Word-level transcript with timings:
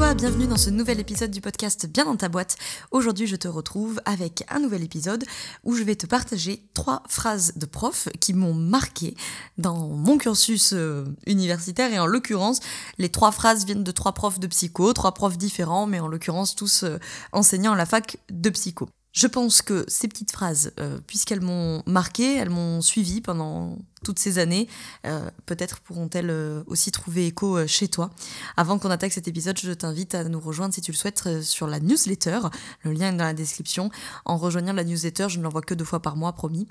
Bienvenue 0.00 0.46
dans 0.46 0.56
ce 0.56 0.70
nouvel 0.70 0.98
épisode 0.98 1.30
du 1.30 1.42
podcast 1.42 1.86
Bien 1.86 2.06
dans 2.06 2.16
ta 2.16 2.30
boîte. 2.30 2.56
Aujourd'hui, 2.90 3.26
je 3.26 3.36
te 3.36 3.46
retrouve 3.46 4.00
avec 4.06 4.44
un 4.48 4.58
nouvel 4.58 4.82
épisode 4.82 5.24
où 5.62 5.76
je 5.76 5.84
vais 5.84 5.94
te 5.94 6.06
partager 6.06 6.64
trois 6.72 7.02
phrases 7.06 7.52
de 7.56 7.66
profs 7.66 8.08
qui 8.18 8.32
m'ont 8.32 8.54
marqué 8.54 9.14
dans 9.58 9.88
mon 9.88 10.16
cursus 10.16 10.72
euh, 10.72 11.04
universitaire 11.26 11.92
et 11.92 11.98
en 11.98 12.06
l'occurrence, 12.06 12.60
les 12.98 13.10
trois 13.10 13.30
phrases 13.30 13.66
viennent 13.66 13.84
de 13.84 13.92
trois 13.92 14.12
profs 14.12 14.40
de 14.40 14.46
psycho, 14.46 14.92
trois 14.94 15.12
profs 15.12 15.36
différents, 15.36 15.86
mais 15.86 16.00
en 16.00 16.08
l'occurrence 16.08 16.56
tous 16.56 16.82
euh, 16.82 16.98
enseignants 17.32 17.74
à 17.74 17.76
la 17.76 17.86
fac 17.86 18.16
de 18.30 18.50
psycho. 18.50 18.88
Je 19.12 19.26
pense 19.26 19.60
que 19.60 19.84
ces 19.86 20.08
petites 20.08 20.32
phrases, 20.32 20.72
euh, 20.80 20.98
puisqu'elles 21.06 21.42
m'ont 21.42 21.82
marqué, 21.86 22.36
elles 22.36 22.50
m'ont 22.50 22.80
suivi 22.80 23.20
pendant 23.20 23.76
toutes 24.02 24.18
ces 24.18 24.38
années, 24.38 24.66
euh, 25.06 25.30
peut-être 25.46 25.80
pourront-elles 25.80 26.30
euh, 26.30 26.62
aussi 26.66 26.90
trouver 26.90 27.26
écho 27.26 27.58
euh, 27.58 27.66
chez 27.66 27.88
toi. 27.88 28.10
Avant 28.56 28.78
qu'on 28.78 28.90
attaque 28.90 29.12
cet 29.12 29.28
épisode, 29.28 29.58
je 29.58 29.72
t'invite 29.72 30.14
à 30.14 30.24
nous 30.24 30.40
rejoindre 30.40 30.74
si 30.74 30.80
tu 30.80 30.90
le 30.90 30.96
souhaites 30.96 31.42
sur 31.42 31.66
la 31.66 31.80
newsletter. 31.80 32.40
Le 32.82 32.92
lien 32.92 33.12
est 33.12 33.16
dans 33.16 33.24
la 33.24 33.34
description. 33.34 33.90
En 34.24 34.38
rejoignant 34.38 34.72
la 34.72 34.84
newsletter, 34.84 35.28
je 35.28 35.38
ne 35.38 35.44
l'envoie 35.44 35.60
que 35.60 35.74
deux 35.74 35.84
fois 35.84 36.00
par 36.00 36.16
mois, 36.16 36.32
promis. 36.32 36.66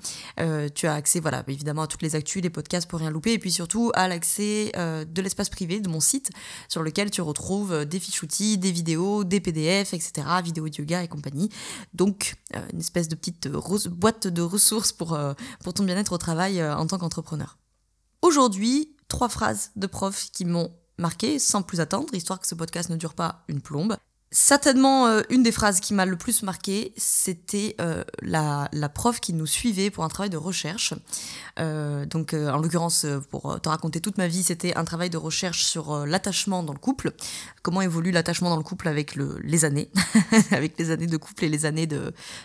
Tu 0.74 0.86
as 0.86 0.94
accès, 0.94 1.20
voilà, 1.20 1.44
évidemment 1.46 1.82
à 1.82 1.86
toutes 1.86 2.02
les 2.02 2.16
actus, 2.16 2.42
les 2.42 2.50
podcasts 2.50 2.88
pour 2.88 2.98
rien 2.98 3.10
louper, 3.10 3.32
et 3.32 3.38
puis 3.38 3.52
surtout 3.52 3.92
à 3.94 4.08
l'accès 4.08 4.72
de 4.74 5.22
l'espace 5.22 5.48
privé 5.48 5.80
de 5.80 5.88
mon 5.88 6.00
site, 6.00 6.30
sur 6.68 6.82
lequel 6.82 7.10
tu 7.10 7.20
retrouves 7.20 7.84
des 7.84 8.00
fiches 8.00 8.22
outils, 8.22 8.58
des 8.58 8.72
vidéos, 8.72 9.24
des 9.24 9.40
PDF, 9.40 9.94
etc., 9.94 10.12
vidéos 10.42 10.68
de 10.68 10.76
yoga 10.76 11.02
et 11.02 11.08
compagnie. 11.08 11.50
Donc, 11.94 12.34
une 12.72 12.80
espèce 12.80 13.08
de 13.08 13.14
petite 13.14 13.48
boîte 13.48 14.26
de 14.26 14.42
ressources 14.42 14.92
pour, 14.92 15.18
pour 15.62 15.74
ton 15.74 15.84
bien-être 15.84 16.12
au 16.12 16.18
travail 16.18 16.62
en 16.64 16.86
tant 16.86 16.98
qu'entrepreneur. 16.98 17.19
Aujourd'hui, 18.22 18.96
trois 19.08 19.28
phrases 19.28 19.70
de 19.76 19.86
profs 19.86 20.30
qui 20.30 20.44
m'ont 20.44 20.72
marqué 20.98 21.38
sans 21.38 21.62
plus 21.62 21.80
attendre, 21.80 22.14
histoire 22.14 22.40
que 22.40 22.46
ce 22.46 22.54
podcast 22.54 22.90
ne 22.90 22.96
dure 22.96 23.14
pas 23.14 23.44
une 23.48 23.60
plombe. 23.60 23.96
Certainement, 24.32 25.08
euh, 25.08 25.22
une 25.28 25.42
des 25.42 25.50
phrases 25.50 25.80
qui 25.80 25.92
m'a 25.92 26.06
le 26.06 26.16
plus 26.16 26.44
marqué, 26.44 26.92
c'était 26.96 27.74
euh, 27.80 28.04
la, 28.22 28.68
la 28.72 28.88
prof 28.88 29.18
qui 29.18 29.32
nous 29.32 29.46
suivait 29.46 29.90
pour 29.90 30.04
un 30.04 30.08
travail 30.08 30.30
de 30.30 30.36
recherche. 30.36 30.94
Euh, 31.58 32.06
donc, 32.06 32.32
euh, 32.32 32.48
en 32.48 32.58
l'occurrence, 32.58 33.04
euh, 33.04 33.18
pour 33.18 33.60
te 33.60 33.68
raconter 33.68 34.00
toute 34.00 34.18
ma 34.18 34.28
vie, 34.28 34.44
c'était 34.44 34.76
un 34.76 34.84
travail 34.84 35.10
de 35.10 35.16
recherche 35.16 35.64
sur 35.64 36.06
l'attachement 36.06 36.62
dans 36.62 36.72
le 36.72 36.78
couple. 36.78 37.12
Comment 37.62 37.82
évolue 37.82 38.12
l'attachement 38.12 38.50
dans 38.50 38.56
le 38.56 38.62
couple 38.62 38.86
avec 38.86 39.16
le, 39.16 39.36
les 39.42 39.64
années, 39.64 39.90
avec 40.52 40.78
les 40.78 40.92
années 40.92 41.08
de 41.08 41.16
couple 41.16 41.46
et 41.46 41.48
les 41.48 41.66
années 41.66 41.88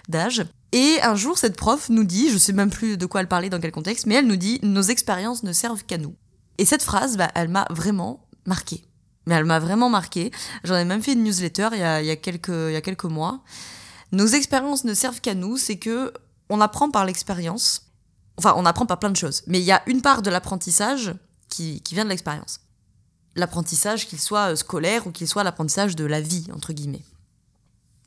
d'âge. 0.10 0.44
Et 0.72 0.98
un 1.04 1.16
jour, 1.16 1.38
cette 1.38 1.56
prof 1.56 1.90
nous 1.90 2.04
dit, 2.04 2.32
je 2.32 2.40
sais 2.40 2.54
même 2.54 2.72
plus 2.72 2.98
de 2.98 3.06
quoi 3.06 3.22
elle 3.22 3.28
parlait, 3.28 3.52
dans 3.52 3.60
quel 3.60 3.72
contexte, 3.72 4.08
mais 4.08 4.16
elle 4.16 4.28
nous 4.28 4.38
dit, 4.38 4.60
nos 4.64 4.82
expériences 4.82 5.44
ne 5.44 5.54
servent 5.54 5.84
qu'à 5.84 6.00
nous. 6.00 6.16
Et 6.58 6.66
cette 6.66 6.82
phrase, 6.82 7.16
bah, 7.16 7.30
elle 7.36 7.50
m'a 7.50 7.68
vraiment 7.70 8.28
marquée. 8.48 8.84
Mais 9.26 9.36
elle 9.36 9.46
m'a 9.46 9.60
vraiment 9.60 9.90
marquée. 9.90 10.32
J'en 10.64 10.76
ai 10.76 10.86
même 10.86 11.02
fait 11.02 11.14
une 11.14 11.24
newsletter 11.24 11.70
il 11.74 11.80
y 11.80 11.84
a, 11.84 12.16
quelques, 12.16 13.06
mois. 13.06 13.42
Nos 14.12 14.28
expériences 14.28 14.84
ne 14.84 14.94
servent 14.94 15.22
qu'à 15.22 15.34
nous, 15.34 15.58
c'est 15.58 15.78
que 15.78 16.14
on 16.50 16.62
apprend 16.62 16.92
par 16.92 17.06
l'expérience. 17.06 17.92
Enfin, 18.38 18.54
on 18.58 18.66
apprend 18.66 18.86
par 18.86 19.00
plein 19.00 19.10
de 19.10 19.16
choses. 19.16 19.42
Mais 19.48 19.60
il 19.60 19.66
y 19.66 19.72
a 19.72 19.82
une 19.88 20.02
part 20.02 20.22
de 20.22 20.30
l'apprentissage 20.30 21.14
qui, 21.50 21.82
qui 21.82 21.96
vient 21.96 22.04
de 22.04 22.10
l'expérience. 22.10 22.60
L'apprentissage, 23.36 24.08
qu'il 24.08 24.20
soit 24.20 24.56
scolaire 24.56 25.08
ou 25.08 25.12
qu'il 25.12 25.28
soit 25.28 25.44
l'apprentissage 25.44 25.96
de 25.96 26.06
la 26.06 26.22
vie, 26.22 26.48
entre 26.54 26.72
guillemets. 26.72 27.04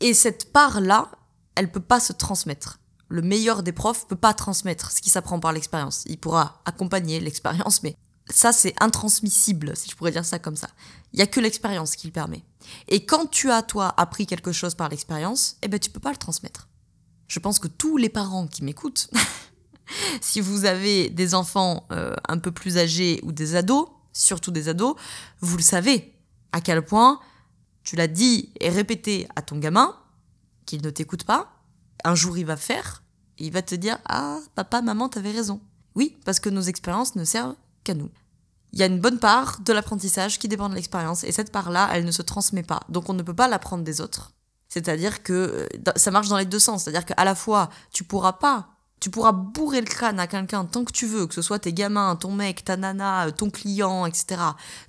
Et 0.00 0.14
cette 0.14 0.52
part-là, 0.52 1.10
elle 1.56 1.70
peut 1.70 1.80
pas 1.80 2.00
se 2.00 2.12
transmettre. 2.12 2.78
Le 3.08 3.22
meilleur 3.22 3.62
des 3.62 3.72
profs 3.72 4.06
peut 4.06 4.16
pas 4.16 4.34
transmettre 4.34 4.92
ce 4.92 5.00
qui 5.00 5.10
s'apprend 5.10 5.40
par 5.40 5.52
l'expérience. 5.52 6.04
Il 6.06 6.18
pourra 6.18 6.60
accompagner 6.66 7.20
l'expérience, 7.20 7.82
mais 7.82 7.96
ça 8.30 8.52
c'est 8.52 8.74
intransmissible, 8.80 9.76
si 9.76 9.90
je 9.90 9.96
pourrais 9.96 10.12
dire 10.12 10.24
ça 10.24 10.38
comme 10.38 10.56
ça. 10.56 10.68
Il 11.12 11.18
y 11.18 11.22
a 11.22 11.26
que 11.26 11.40
l'expérience 11.40 11.96
qui 11.96 12.06
le 12.06 12.12
permet. 12.12 12.44
Et 12.88 13.04
quand 13.06 13.26
tu 13.26 13.50
as 13.50 13.62
toi 13.62 13.94
appris 13.96 14.26
quelque 14.26 14.52
chose 14.52 14.74
par 14.74 14.88
l'expérience, 14.88 15.56
eh 15.62 15.68
ben 15.68 15.78
tu 15.78 15.90
peux 15.90 16.00
pas 16.00 16.10
le 16.10 16.16
transmettre. 16.16 16.68
Je 17.26 17.38
pense 17.38 17.58
que 17.58 17.68
tous 17.68 17.96
les 17.96 18.08
parents 18.08 18.46
qui 18.46 18.64
m'écoutent, 18.64 19.10
si 20.20 20.40
vous 20.40 20.64
avez 20.64 21.10
des 21.10 21.34
enfants 21.34 21.86
euh, 21.92 22.14
un 22.28 22.38
peu 22.38 22.52
plus 22.52 22.78
âgés 22.78 23.20
ou 23.22 23.32
des 23.32 23.54
ados, 23.54 23.88
surtout 24.12 24.50
des 24.50 24.68
ados, 24.68 24.96
vous 25.40 25.56
le 25.56 25.62
savez 25.62 26.14
à 26.52 26.60
quel 26.60 26.82
point 26.82 27.20
tu 27.82 27.96
l'as 27.96 28.06
dit 28.06 28.52
et 28.60 28.68
répété 28.68 29.28
à 29.36 29.42
ton 29.42 29.58
gamin 29.58 29.96
qu'il 30.66 30.82
ne 30.82 30.90
t'écoute 30.90 31.24
pas, 31.24 31.52
un 32.04 32.14
jour 32.14 32.36
il 32.36 32.44
va 32.44 32.56
faire 32.56 33.02
il 33.38 33.52
va 33.52 33.62
te 33.62 33.74
dire 33.74 33.98
ah 34.06 34.38
papa 34.54 34.82
maman 34.82 35.08
t'avais 35.08 35.30
raison. 35.30 35.60
Oui 35.94 36.16
parce 36.24 36.40
que 36.40 36.48
nos 36.48 36.60
expériences 36.60 37.14
ne 37.14 37.24
servent 37.24 37.56
nous. 37.94 38.10
Il 38.72 38.78
y 38.78 38.82
a 38.82 38.86
une 38.86 39.00
bonne 39.00 39.18
part 39.18 39.60
de 39.60 39.72
l'apprentissage 39.72 40.38
qui 40.38 40.48
dépend 40.48 40.68
de 40.68 40.74
l'expérience 40.74 41.24
et 41.24 41.32
cette 41.32 41.52
part-là 41.52 41.88
elle 41.92 42.04
ne 42.04 42.10
se 42.10 42.22
transmet 42.22 42.62
pas 42.62 42.80
donc 42.88 43.08
on 43.08 43.14
ne 43.14 43.22
peut 43.22 43.34
pas 43.34 43.48
l'apprendre 43.48 43.84
des 43.84 44.00
autres. 44.00 44.32
C'est-à-dire 44.68 45.22
que 45.22 45.32
euh, 45.32 45.92
ça 45.96 46.10
marche 46.10 46.28
dans 46.28 46.36
les 46.36 46.44
deux 46.44 46.58
sens, 46.58 46.84
c'est-à-dire 46.84 47.06
qu'à 47.06 47.24
la 47.24 47.34
fois 47.34 47.70
tu 47.92 48.04
pourras 48.04 48.34
pas 48.34 48.68
tu 49.00 49.10
pourras 49.10 49.32
bourrer 49.32 49.80
le 49.80 49.86
crâne 49.86 50.18
à 50.18 50.26
quelqu'un 50.26 50.64
tant 50.64 50.84
que 50.84 50.92
tu 50.92 51.06
veux, 51.06 51.26
que 51.26 51.34
ce 51.34 51.42
soit 51.42 51.60
tes 51.60 51.72
gamins, 51.72 52.16
ton 52.16 52.32
mec, 52.32 52.64
ta 52.64 52.76
nana, 52.76 53.30
ton 53.30 53.48
client, 53.48 54.06
etc. 54.06 54.40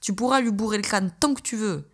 Tu 0.02 0.14
pourras 0.14 0.42
lui 0.42 0.52
bourrer 0.52 0.78
le 0.78 0.84
crâne 0.84 1.12
tant 1.20 1.34
que 1.34 1.42
tu 1.42 1.56
veux 1.56 1.88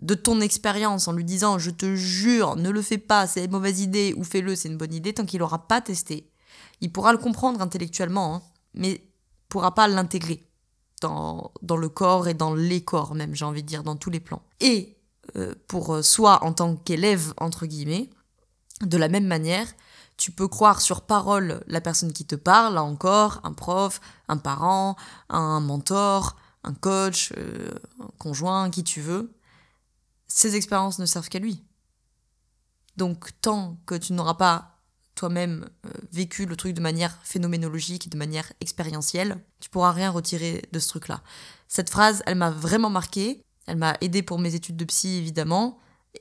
de 0.00 0.14
ton 0.14 0.40
expérience 0.40 1.08
en 1.08 1.12
lui 1.12 1.24
disant 1.24 1.58
je 1.58 1.70
te 1.70 1.94
jure, 1.94 2.56
ne 2.56 2.70
le 2.70 2.82
fais 2.82 2.98
pas, 2.98 3.26
c'est 3.26 3.44
une 3.44 3.50
mauvaise 3.50 3.80
idée, 3.80 4.14
ou 4.16 4.24
fais-le, 4.24 4.56
c'est 4.56 4.68
une 4.68 4.76
bonne 4.76 4.94
idée, 4.94 5.14
tant 5.14 5.24
qu'il 5.24 5.40
n'aura 5.40 5.66
pas 5.66 5.80
testé. 5.80 6.30
Il 6.80 6.92
pourra 6.92 7.12
le 7.12 7.18
comprendre 7.18 7.60
intellectuellement, 7.60 8.36
hein, 8.36 8.42
mais 8.74 9.02
pourra 9.48 9.74
pas 9.74 9.88
l'intégrer 9.88 10.48
dans, 11.02 11.52
dans 11.62 11.76
le 11.76 11.88
corps 11.88 12.28
et 12.28 12.34
dans 12.34 12.54
les 12.54 12.82
corps 12.82 13.14
même, 13.14 13.34
j'ai 13.34 13.44
envie 13.44 13.62
de 13.62 13.68
dire, 13.68 13.82
dans 13.82 13.96
tous 13.96 14.10
les 14.10 14.20
plans. 14.20 14.42
Et 14.60 14.96
euh, 15.36 15.54
pour 15.68 16.04
soi 16.04 16.42
en 16.44 16.52
tant 16.52 16.76
qu'élève, 16.76 17.34
entre 17.38 17.66
guillemets, 17.66 18.10
de 18.82 18.96
la 18.96 19.08
même 19.08 19.26
manière, 19.26 19.66
tu 20.16 20.30
peux 20.30 20.48
croire 20.48 20.80
sur 20.80 21.02
parole 21.02 21.62
la 21.66 21.80
personne 21.80 22.12
qui 22.12 22.24
te 22.24 22.36
parle, 22.36 22.74
là 22.74 22.82
encore, 22.82 23.40
un 23.44 23.52
prof, 23.52 24.00
un 24.28 24.38
parent, 24.38 24.96
un 25.28 25.60
mentor, 25.60 26.36
un 26.64 26.74
coach, 26.74 27.32
euh, 27.36 27.70
un 28.00 28.10
conjoint, 28.18 28.70
qui 28.70 28.82
tu 28.82 29.00
veux. 29.00 29.34
Ces 30.26 30.56
expériences 30.56 30.98
ne 30.98 31.06
servent 31.06 31.28
qu'à 31.28 31.38
lui. 31.38 31.62
Donc 32.96 33.30
tant 33.40 33.78
que 33.86 33.94
tu 33.94 34.14
n'auras 34.14 34.34
pas 34.34 34.75
toi-même 35.16 35.68
euh, 35.84 35.90
vécu 36.12 36.46
le 36.46 36.54
truc 36.54 36.74
de 36.74 36.80
manière 36.80 37.18
phénoménologique, 37.24 38.08
de 38.08 38.16
manière 38.16 38.52
expérientielle, 38.60 39.38
tu 39.58 39.68
pourras 39.68 39.90
rien 39.90 40.10
retirer 40.10 40.62
de 40.70 40.78
ce 40.78 40.88
truc-là. 40.88 41.22
Cette 41.66 41.90
phrase, 41.90 42.22
elle 42.26 42.36
m'a 42.36 42.50
vraiment 42.50 42.90
marqué. 42.90 43.42
Elle 43.66 43.78
m'a 43.78 43.96
aidé 44.00 44.22
pour 44.22 44.38
mes 44.38 44.54
études 44.54 44.76
de 44.76 44.84
psy, 44.84 45.16
évidemment, 45.16 45.78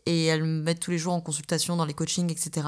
et 0.07 0.25
elle 0.25 0.43
me 0.43 0.63
met 0.63 0.73
tous 0.73 0.89
les 0.89 0.97
jours 0.97 1.13
en 1.13 1.21
consultation 1.21 1.75
dans 1.75 1.85
les 1.85 1.93
coachings, 1.93 2.31
etc. 2.31 2.67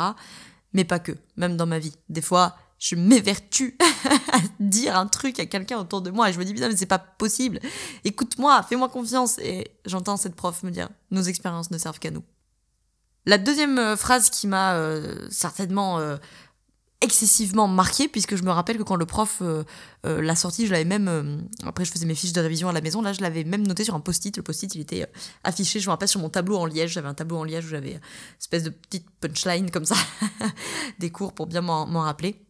Mais 0.73 0.83
pas 0.83 0.99
que, 0.99 1.13
même 1.35 1.57
dans 1.57 1.65
ma 1.65 1.79
vie. 1.79 1.95
Des 2.09 2.21
fois, 2.21 2.55
je 2.77 2.95
m'évertue 2.95 3.75
à 4.31 4.39
dire 4.59 4.95
un 4.95 5.07
truc 5.07 5.39
à 5.39 5.47
quelqu'un 5.47 5.79
autour 5.79 6.01
de 6.01 6.11
moi 6.11 6.29
et 6.29 6.33
je 6.33 6.37
me 6.37 6.45
dis 6.45 6.53
putain 6.53 6.69
mais 6.69 6.75
c'est 6.75 6.85
pas 6.85 6.99
possible. 6.99 7.59
Écoute-moi, 8.03 8.61
fais-moi 8.63 8.89
confiance 8.89 9.39
et 9.39 9.71
j'entends 9.85 10.17
cette 10.17 10.35
prof 10.35 10.61
me 10.61 10.69
dire 10.69 10.89
nos 11.09 11.23
expériences 11.23 11.71
ne 11.71 11.79
servent 11.79 11.97
qu'à 11.97 12.11
nous. 12.11 12.23
La 13.27 13.37
deuxième 13.37 13.77
euh, 13.77 13.97
phrase 13.97 14.29
qui 14.29 14.47
m'a 14.47 14.75
euh, 14.75 15.27
certainement 15.29 15.99
euh, 15.99 16.15
excessivement 17.01 17.67
marqué 17.67 18.07
puisque 18.07 18.37
je 18.37 18.43
me 18.43 18.51
rappelle 18.51 18.77
que 18.77 18.83
quand 18.83 18.95
le 18.95 19.05
prof 19.05 19.43
l'a 20.03 20.35
sorti, 20.35 20.65
je 20.65 20.71
l'avais 20.71 20.83
même 20.83 21.47
après 21.63 21.85
je 21.85 21.91
faisais 21.91 22.07
mes 22.07 22.15
fiches 22.15 22.33
de 22.33 22.41
révision 22.41 22.69
à 22.69 22.73
la 22.73 22.81
maison, 22.81 23.03
là 23.03 23.13
je 23.13 23.21
l'avais 23.21 23.43
même 23.43 23.67
noté 23.67 23.83
sur 23.83 23.93
un 23.93 23.99
post-it, 23.99 24.35
le 24.35 24.41
post-it 24.41 24.73
il 24.73 24.81
était 24.81 25.05
affiché, 25.43 25.79
je 25.79 25.85
me 25.85 25.91
rappelle 25.91 26.07
sur 26.07 26.19
mon 26.19 26.29
tableau 26.29 26.57
en 26.57 26.65
liège, 26.65 26.93
j'avais 26.93 27.07
un 27.07 27.13
tableau 27.13 27.37
en 27.37 27.43
liège 27.43 27.65
où 27.65 27.69
j'avais 27.69 27.91
une 27.91 27.99
espèce 28.39 28.63
de 28.63 28.71
petite 28.71 29.05
punchline 29.19 29.69
comme 29.69 29.85
ça 29.85 29.95
des 30.99 31.11
cours 31.11 31.33
pour 31.33 31.45
bien 31.45 31.61
m'en 31.61 32.01
rappeler. 32.01 32.46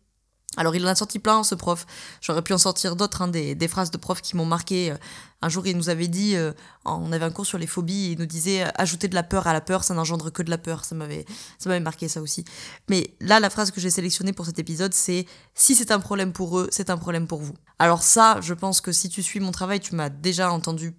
Alors 0.57 0.75
il 0.75 0.83
en 0.86 0.89
a 0.89 0.95
sorti 0.95 1.19
plein 1.19 1.44
ce 1.44 1.56
prof. 1.56 1.86
J'aurais 2.21 2.42
pu 2.42 2.54
en 2.54 2.57
sortir 2.57 2.95
d'autres, 2.95 3.21
hein, 3.21 3.27
des, 3.27 3.56
des 3.56 3.68
phrases 3.68 3.92
de 3.92 3.98
profs 3.98 4.21
qui 4.21 4.36
m'ont 4.36 4.45
marqué. 4.45 4.92
Euh, 4.92 4.98
Un 5.44 5.50
jour 5.50 5.68
il 5.68 5.77
nous 5.77 5.89
avait 5.89 6.07
dit, 6.07 6.36
euh, 6.36 6.51
on 6.83 7.12
avait 7.12 7.25
un 7.25 7.30
cours 7.31 7.45
sur 7.45 7.59
les 7.59 7.68
phobies, 7.68 8.13
il 8.13 8.19
nous 8.19 8.25
disait 8.25 8.63
euh, 8.63 8.69
ajouter 8.75 9.07
de 9.07 9.13
la 9.13 9.21
peur 9.21 9.45
à 9.45 9.54
la 9.54 9.62
peur, 9.62 9.83
ça 9.83 9.94
n'engendre 9.94 10.31
que 10.31 10.42
de 10.42 10.50
la 10.50 10.57
peur. 10.57 10.83
Ça 10.83 10.95
m'avait, 10.95 11.25
ça 11.59 11.69
m'avait 11.69 11.80
marqué 11.83 12.07
ça 12.07 12.21
aussi. 12.21 12.44
Mais 12.89 13.13
là 13.21 13.39
la 13.39 13.51
phrase 13.51 13.69
que 13.69 13.80
j'ai 13.80 13.92
sélectionnée 13.92 14.33
pour 14.33 14.48
cet 14.48 14.57
épisode, 14.57 14.95
c'est 14.95 15.27
si 15.54 15.75
c'est 15.75 15.92
un 15.92 16.00
problème 16.00 16.33
pour 16.33 16.57
eux, 16.57 16.68
c'est 16.71 16.89
un 16.89 16.98
problème 16.98 17.27
pour 17.27 17.42
vous. 17.42 17.54
Alors 17.77 18.01
ça, 18.01 18.39
je 18.42 18.56
pense 18.56 18.81
que 18.81 18.92
si 18.92 19.09
tu 19.09 19.21
suis 19.21 19.39
mon 19.39 19.51
travail, 19.51 19.80
tu 19.80 19.94
m'as 19.94 20.09
déjà 20.09 20.51
entendu 20.51 20.95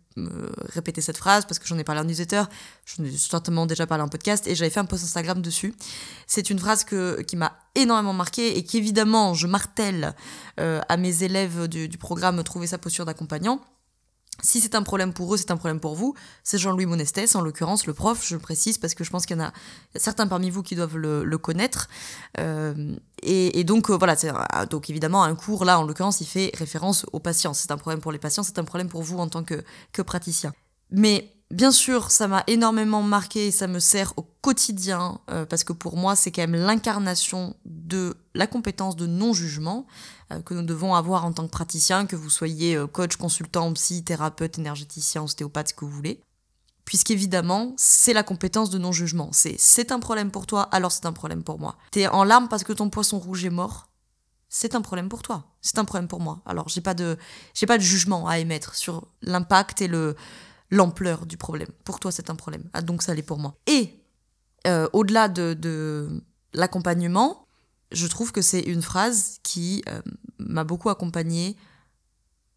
répéter 0.75 1.00
cette 1.00 1.19
phrase 1.19 1.44
parce 1.44 1.59
que 1.59 1.67
j'en 1.67 1.79
ai 1.79 1.85
parlé 1.85 2.00
en 2.00 2.05
newsletter, 2.05 2.43
j'en 2.87 3.05
ai 3.05 3.11
certainement 3.17 3.67
déjà 3.67 3.87
parlé 3.87 4.03
en 4.03 4.09
podcast 4.09 4.47
et 4.47 4.55
j'avais 4.55 4.70
fait 4.70 4.81
un 4.81 4.85
post 4.85 5.05
Instagram 5.05 5.43
dessus. 5.43 5.75
C'est 6.26 6.50
une 6.50 6.59
phrase 6.59 6.85
que, 6.85 7.20
qui 7.23 7.37
m'a 7.37 7.59
énormément 7.75 8.12
marqué 8.12 8.59
et 8.59 8.65
qu'évidemment 8.65 9.35
je 9.35 9.47
martèle 9.47 10.15
euh, 10.61 10.81
à 10.88 10.97
mes 10.97 11.23
élèves 11.23 11.69
du, 11.69 11.88
du 11.88 11.99
programme 11.99 12.43
Trouver 12.43 12.67
sa 12.67 12.79
posture 12.79 13.05
d'accompagnant. 13.05 13.61
Si 14.43 14.61
c'est 14.61 14.75
un 14.75 14.82
problème 14.82 15.12
pour 15.12 15.35
eux, 15.35 15.37
c'est 15.37 15.50
un 15.50 15.56
problème 15.56 15.81
pour 15.81 15.96
vous. 15.96 16.14
C'est 16.44 16.58
Jean-Louis 16.58 16.87
Monestès, 16.87 17.35
en 17.35 17.40
l'occurrence, 17.40 17.87
le 17.87 17.93
prof, 17.93 18.25
je 18.25 18.35
le 18.35 18.40
précise, 18.40 18.79
parce 18.79 18.94
que 18.94 19.02
je 19.02 19.11
pense 19.11 19.26
qu'il 19.26 19.37
y 19.37 19.40
en 19.40 19.44
a 19.44 19.52
certains 19.96 20.29
parmi 20.29 20.50
vous 20.50 20.62
qui 20.62 20.76
doivent 20.76 20.96
le, 20.96 21.38
connaître. 21.38 21.88
Euh, 22.38 22.94
et, 23.23 23.64
donc, 23.64 23.90
euh, 23.90 23.96
voilà, 23.96 24.14
ah, 24.50 24.67
donc 24.67 24.90
évidemment, 24.90 25.25
un 25.25 25.35
cours, 25.35 25.64
là, 25.64 25.81
en 25.81 25.85
l'occurrence, 25.85 26.20
il 26.20 26.26
fait 26.26 26.52
référence 26.55 27.05
aux 27.12 27.20
patients. 27.20 27.55
C'est 27.55 27.73
un 27.73 27.76
problème 27.76 28.00
pour 28.00 28.12
les 28.12 28.19
patients, 28.19 28.44
c'est 28.44 28.58
un 28.58 28.64
problème 28.64 28.88
pour 28.88 29.02
vous 29.02 29.19
en 29.19 29.29
tant 29.29 29.43
que, 29.43 29.64
que 29.93 30.02
praticien. 30.02 30.52
Mais 30.91 31.38
bien 31.50 31.72
sûr, 31.72 32.10
ça 32.10 32.28
m'a 32.28 32.44
énormément 32.46 33.02
marqué 33.02 33.46
et 33.46 33.50
ça 33.50 33.66
me 33.66 33.78
sert 33.78 34.12
au 34.16 34.22
quotidien, 34.40 35.20
euh, 35.30 35.46
parce 35.46 35.64
que 35.64 35.72
pour 35.72 35.96
moi, 35.96 36.16
c'est 36.16 36.30
quand 36.30 36.42
même 36.42 36.56
l'incarnation 36.56 37.56
de 37.64 38.16
la 38.34 38.46
compétence 38.46 38.96
de 38.96 39.06
non-jugement. 39.06 39.86
Euh, 40.32 40.42
que 40.42 40.54
nous 40.54 40.62
devons 40.62 40.94
avoir 40.94 41.24
en 41.24 41.32
tant 41.32 41.46
que 41.46 41.50
praticien, 41.50 42.06
que 42.06 42.16
vous 42.16 42.30
soyez 42.30 42.76
euh, 42.76 42.86
coach, 42.86 43.16
consultant, 43.16 43.72
psy, 43.72 44.04
thérapeute, 44.04 44.58
énergéticien, 44.58 45.22
ostéopathe, 45.22 45.68
ce 45.68 45.74
que 45.74 45.84
vous 45.84 45.90
voulez. 45.90 46.20
Puisqu'évidemment, 46.84 47.74
c'est 47.76 48.12
la 48.12 48.22
compétence 48.22 48.70
de 48.70 48.78
non-jugement. 48.78 49.30
C'est 49.32 49.56
c'est 49.58 49.92
un 49.92 50.00
problème 50.00 50.30
pour 50.30 50.46
toi, 50.46 50.62
alors 50.72 50.92
c'est 50.92 51.06
un 51.06 51.12
problème 51.12 51.42
pour 51.42 51.58
moi. 51.58 51.76
T'es 51.90 52.08
en 52.08 52.24
larmes 52.24 52.48
parce 52.48 52.64
que 52.64 52.72
ton 52.72 52.88
poisson 52.88 53.18
rouge 53.18 53.44
est 53.44 53.50
mort, 53.50 53.88
c'est 54.48 54.74
un 54.74 54.80
problème 54.80 55.10
pour 55.10 55.22
toi. 55.22 55.44
C'est 55.60 55.78
un 55.78 55.84
problème 55.84 56.08
pour 56.08 56.20
moi. 56.20 56.40
Alors 56.46 56.68
j'ai 56.68 56.80
pas 56.80 56.94
de 56.94 57.18
j'ai 57.52 57.66
pas 57.66 57.76
de 57.76 57.82
jugement 57.82 58.26
à 58.26 58.38
émettre 58.38 58.74
sur 58.74 59.08
l'impact 59.20 59.82
et 59.82 59.88
le 59.88 60.16
l'ampleur 60.70 61.26
du 61.26 61.37
problème. 61.37 61.69
Pour 61.85 62.00
toi, 62.00 62.12
c'est 62.12 62.31
un 62.31 62.35
problème. 62.35 62.65
Ah, 62.73 62.82
donc 62.82 63.03
ça 63.03 63.15
l'est 63.15 63.23
pour 63.23 63.38
moi. 63.38 63.55
Et 63.67 63.94
euh, 64.67 64.88
au-delà 64.93 65.29
de, 65.29 66.23
l'accompagnement, 66.53 67.47
je 67.93 68.06
trouve 68.06 68.32
que 68.32 68.43
c'est 68.43 68.61
une 68.61 68.82
phrase 68.82 69.38
qui 69.43 69.82
euh, 69.88 70.00
m'a 70.38 70.65
beaucoup 70.65 70.91
accompagnée 70.91 71.56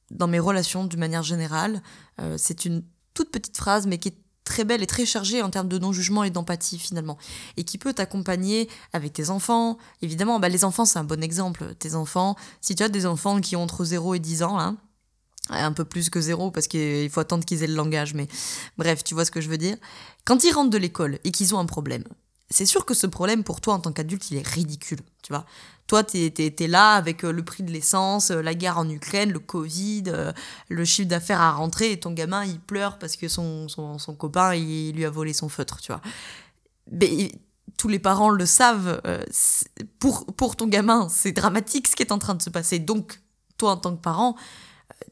dans 0.10 0.28
mes 0.28 0.40
relations 0.40 0.86
d'une 0.86 1.00
manière 1.00 1.24
générale. 1.24 1.82
Euh, 2.20 2.36
c'est 2.38 2.66
une 2.66 2.84
toute 3.14 3.32
petite 3.32 3.58
phrase, 3.58 3.88
mais 3.88 3.98
qui 3.98 4.10
est 4.10 4.18
très 4.44 4.64
belle 4.66 4.82
et 4.82 4.88
très 4.88 5.06
chargée 5.06 5.42
en 5.42 5.50
termes 5.50 5.70
de 5.70 5.78
non-jugement 5.78 6.24
et 6.24 6.30
d'empathie 6.30 6.80
finalement, 6.80 7.18
et 7.58 7.64
qui 7.64 7.78
peut 7.78 7.94
t'accompagner 7.94 8.70
avec 8.92 9.14
tes 9.14 9.30
enfants. 9.30 9.78
Évidemment, 10.02 10.40
bah, 10.40 10.50
les 10.50 10.66
enfants, 10.66 10.86
c'est 10.86 11.00
un 11.00 11.04
bon 11.04 11.24
exemple. 11.24 11.76
Tes 11.76 11.96
enfants, 11.96 12.36
si 12.60 12.76
tu 12.76 12.84
as 12.84 12.90
des 12.90 13.06
enfants 13.06 13.40
qui 13.40 13.56
ont 13.56 13.64
entre 13.64 13.86
0 13.86 14.16
et 14.16 14.20
10 14.20 14.44
ans, 14.44 14.58
là, 14.58 14.76
un 15.52 15.74
peu 15.74 15.86
plus 15.86 16.10
que 16.10 16.20
0 16.20 16.52
parce 16.52 16.68
qu'il 16.68 17.10
faut 17.10 17.20
attendre 17.20 17.46
qu'ils 17.46 17.64
aient 17.64 17.68
le 17.68 17.76
langage, 17.76 18.14
mais 18.14 18.28
bref, 18.78 19.04
tu 19.04 19.14
vois 19.14 19.26
ce 19.26 19.32
que 19.32 19.42
je 19.42 19.50
veux 19.50 19.58
dire. 19.58 19.78
Quand 20.26 20.44
ils 20.44 20.52
rentrent 20.52 20.70
de 20.70 20.78
l'école 20.78 21.20
et 21.24 21.32
qu'ils 21.32 21.56
ont 21.56 21.60
un 21.60 21.66
problème, 21.66 22.04
c'est 22.52 22.66
sûr 22.66 22.86
que 22.86 22.94
ce 22.94 23.08
problème 23.08 23.44
pour 23.44 23.62
toi 23.62 23.74
en 23.76 23.80
tant 23.80 23.92
qu'adulte, 23.92 24.30
il 24.30 24.38
est 24.38 24.48
ridicule, 24.48 25.00
tu 25.24 25.32
vois. 25.34 25.46
Toi, 25.88 26.04
t'es 26.04 26.34
es, 26.38 26.68
là 26.68 26.94
avec 26.94 27.24
euh, 27.24 27.32
le 27.32 27.44
prix 27.44 27.64
de 27.64 27.72
l'essence, 27.72 28.32
euh, 28.32 28.42
la 28.42 28.54
guerre 28.54 28.78
en 28.78 28.88
Ukraine, 28.90 29.32
le 29.32 29.40
Covid, 29.40 30.04
euh, 30.08 30.32
le 30.70 30.86
chiffre 30.86 31.10
d'affaires 31.10 31.42
à 31.42 31.52
rentrer, 31.52 31.92
et 31.92 32.00
ton 32.00 32.12
gamin, 32.12 32.46
il 32.46 32.60
pleure 32.60 32.98
parce 32.98 33.16
que 33.18 33.28
son, 33.28 33.68
son, 33.68 33.98
son, 33.98 34.16
copain, 34.16 34.54
il 34.56 34.94
lui 34.94 35.06
a 35.06 35.10
volé 35.10 35.34
son 35.34 35.50
feutre, 35.50 35.82
tu 35.82 35.92
vois. 35.92 36.02
Mais 36.92 37.32
tous 37.78 37.88
les 37.88 38.00
parents 38.00 38.30
le 38.30 38.46
savent, 38.46 39.02
pour, 40.00 40.26
pour 40.26 40.56
ton 40.56 40.68
gamin, 40.68 41.08
c'est 41.10 41.32
dramatique 41.32 41.88
ce 41.88 41.96
qui 41.96 42.04
est 42.04 42.12
en 42.12 42.20
train 42.20 42.36
de 42.36 42.42
se 42.42 42.50
passer. 42.50 42.80
Donc, 42.80 43.22
toi, 43.58 43.72
en 43.72 43.78
tant 43.78 43.96
que 43.96 44.02
parent, 44.02 44.36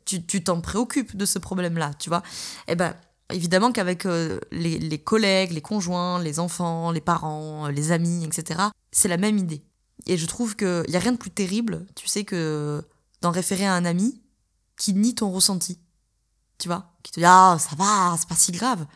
tu 0.06 0.44
t'en 0.44 0.62
préoccupes 0.62 1.16
de 1.16 1.26
ce 1.26 1.40
problème-là, 1.40 1.92
tu 2.00 2.10
vois. 2.10 2.24
Eh 2.68 2.76
ben, 2.76 2.96
Évidemment 3.32 3.72
qu'avec 3.72 4.08
euh, 4.08 4.40
les, 4.52 4.98
collègues, 4.98 5.52
les 5.52 5.62
conjoints, 5.62 6.22
les 6.22 6.40
enfants, 6.40 6.90
les 6.92 7.02
parents, 7.02 7.68
euh, 7.68 7.72
les 7.72 7.92
amis, 7.92 8.26
etc., 8.26 8.60
c'est 8.92 9.08
la 9.08 9.18
même 9.18 9.38
idée. 9.38 9.64
Et 10.08 10.18
je 10.18 10.26
trouve 10.26 10.56
qu'il 10.56 10.86
n'y 10.88 10.96
a 10.96 11.00
rien 11.00 11.12
de 11.12 11.18
plus 11.18 11.30
terrible, 11.30 11.86
tu 11.96 12.08
sais, 12.08 12.24
que 12.24 12.84
d'en 13.22 13.30
référer 13.30 13.68
à 13.68 13.76
un 13.76 13.86
ami 13.86 14.20
qui 14.78 14.96
nie 14.96 15.14
ton 15.14 15.32
ressenti. 15.32 15.80
Tu 16.58 16.68
vois 16.68 16.92
Qui 17.04 17.12
te 17.12 17.20
dit 17.20 17.26
Ah, 17.26 17.58
ça 17.60 17.76
va, 17.76 18.16
c'est 18.18 18.28
pas 18.28 18.36
si 18.36 18.52
grave. 18.52 18.88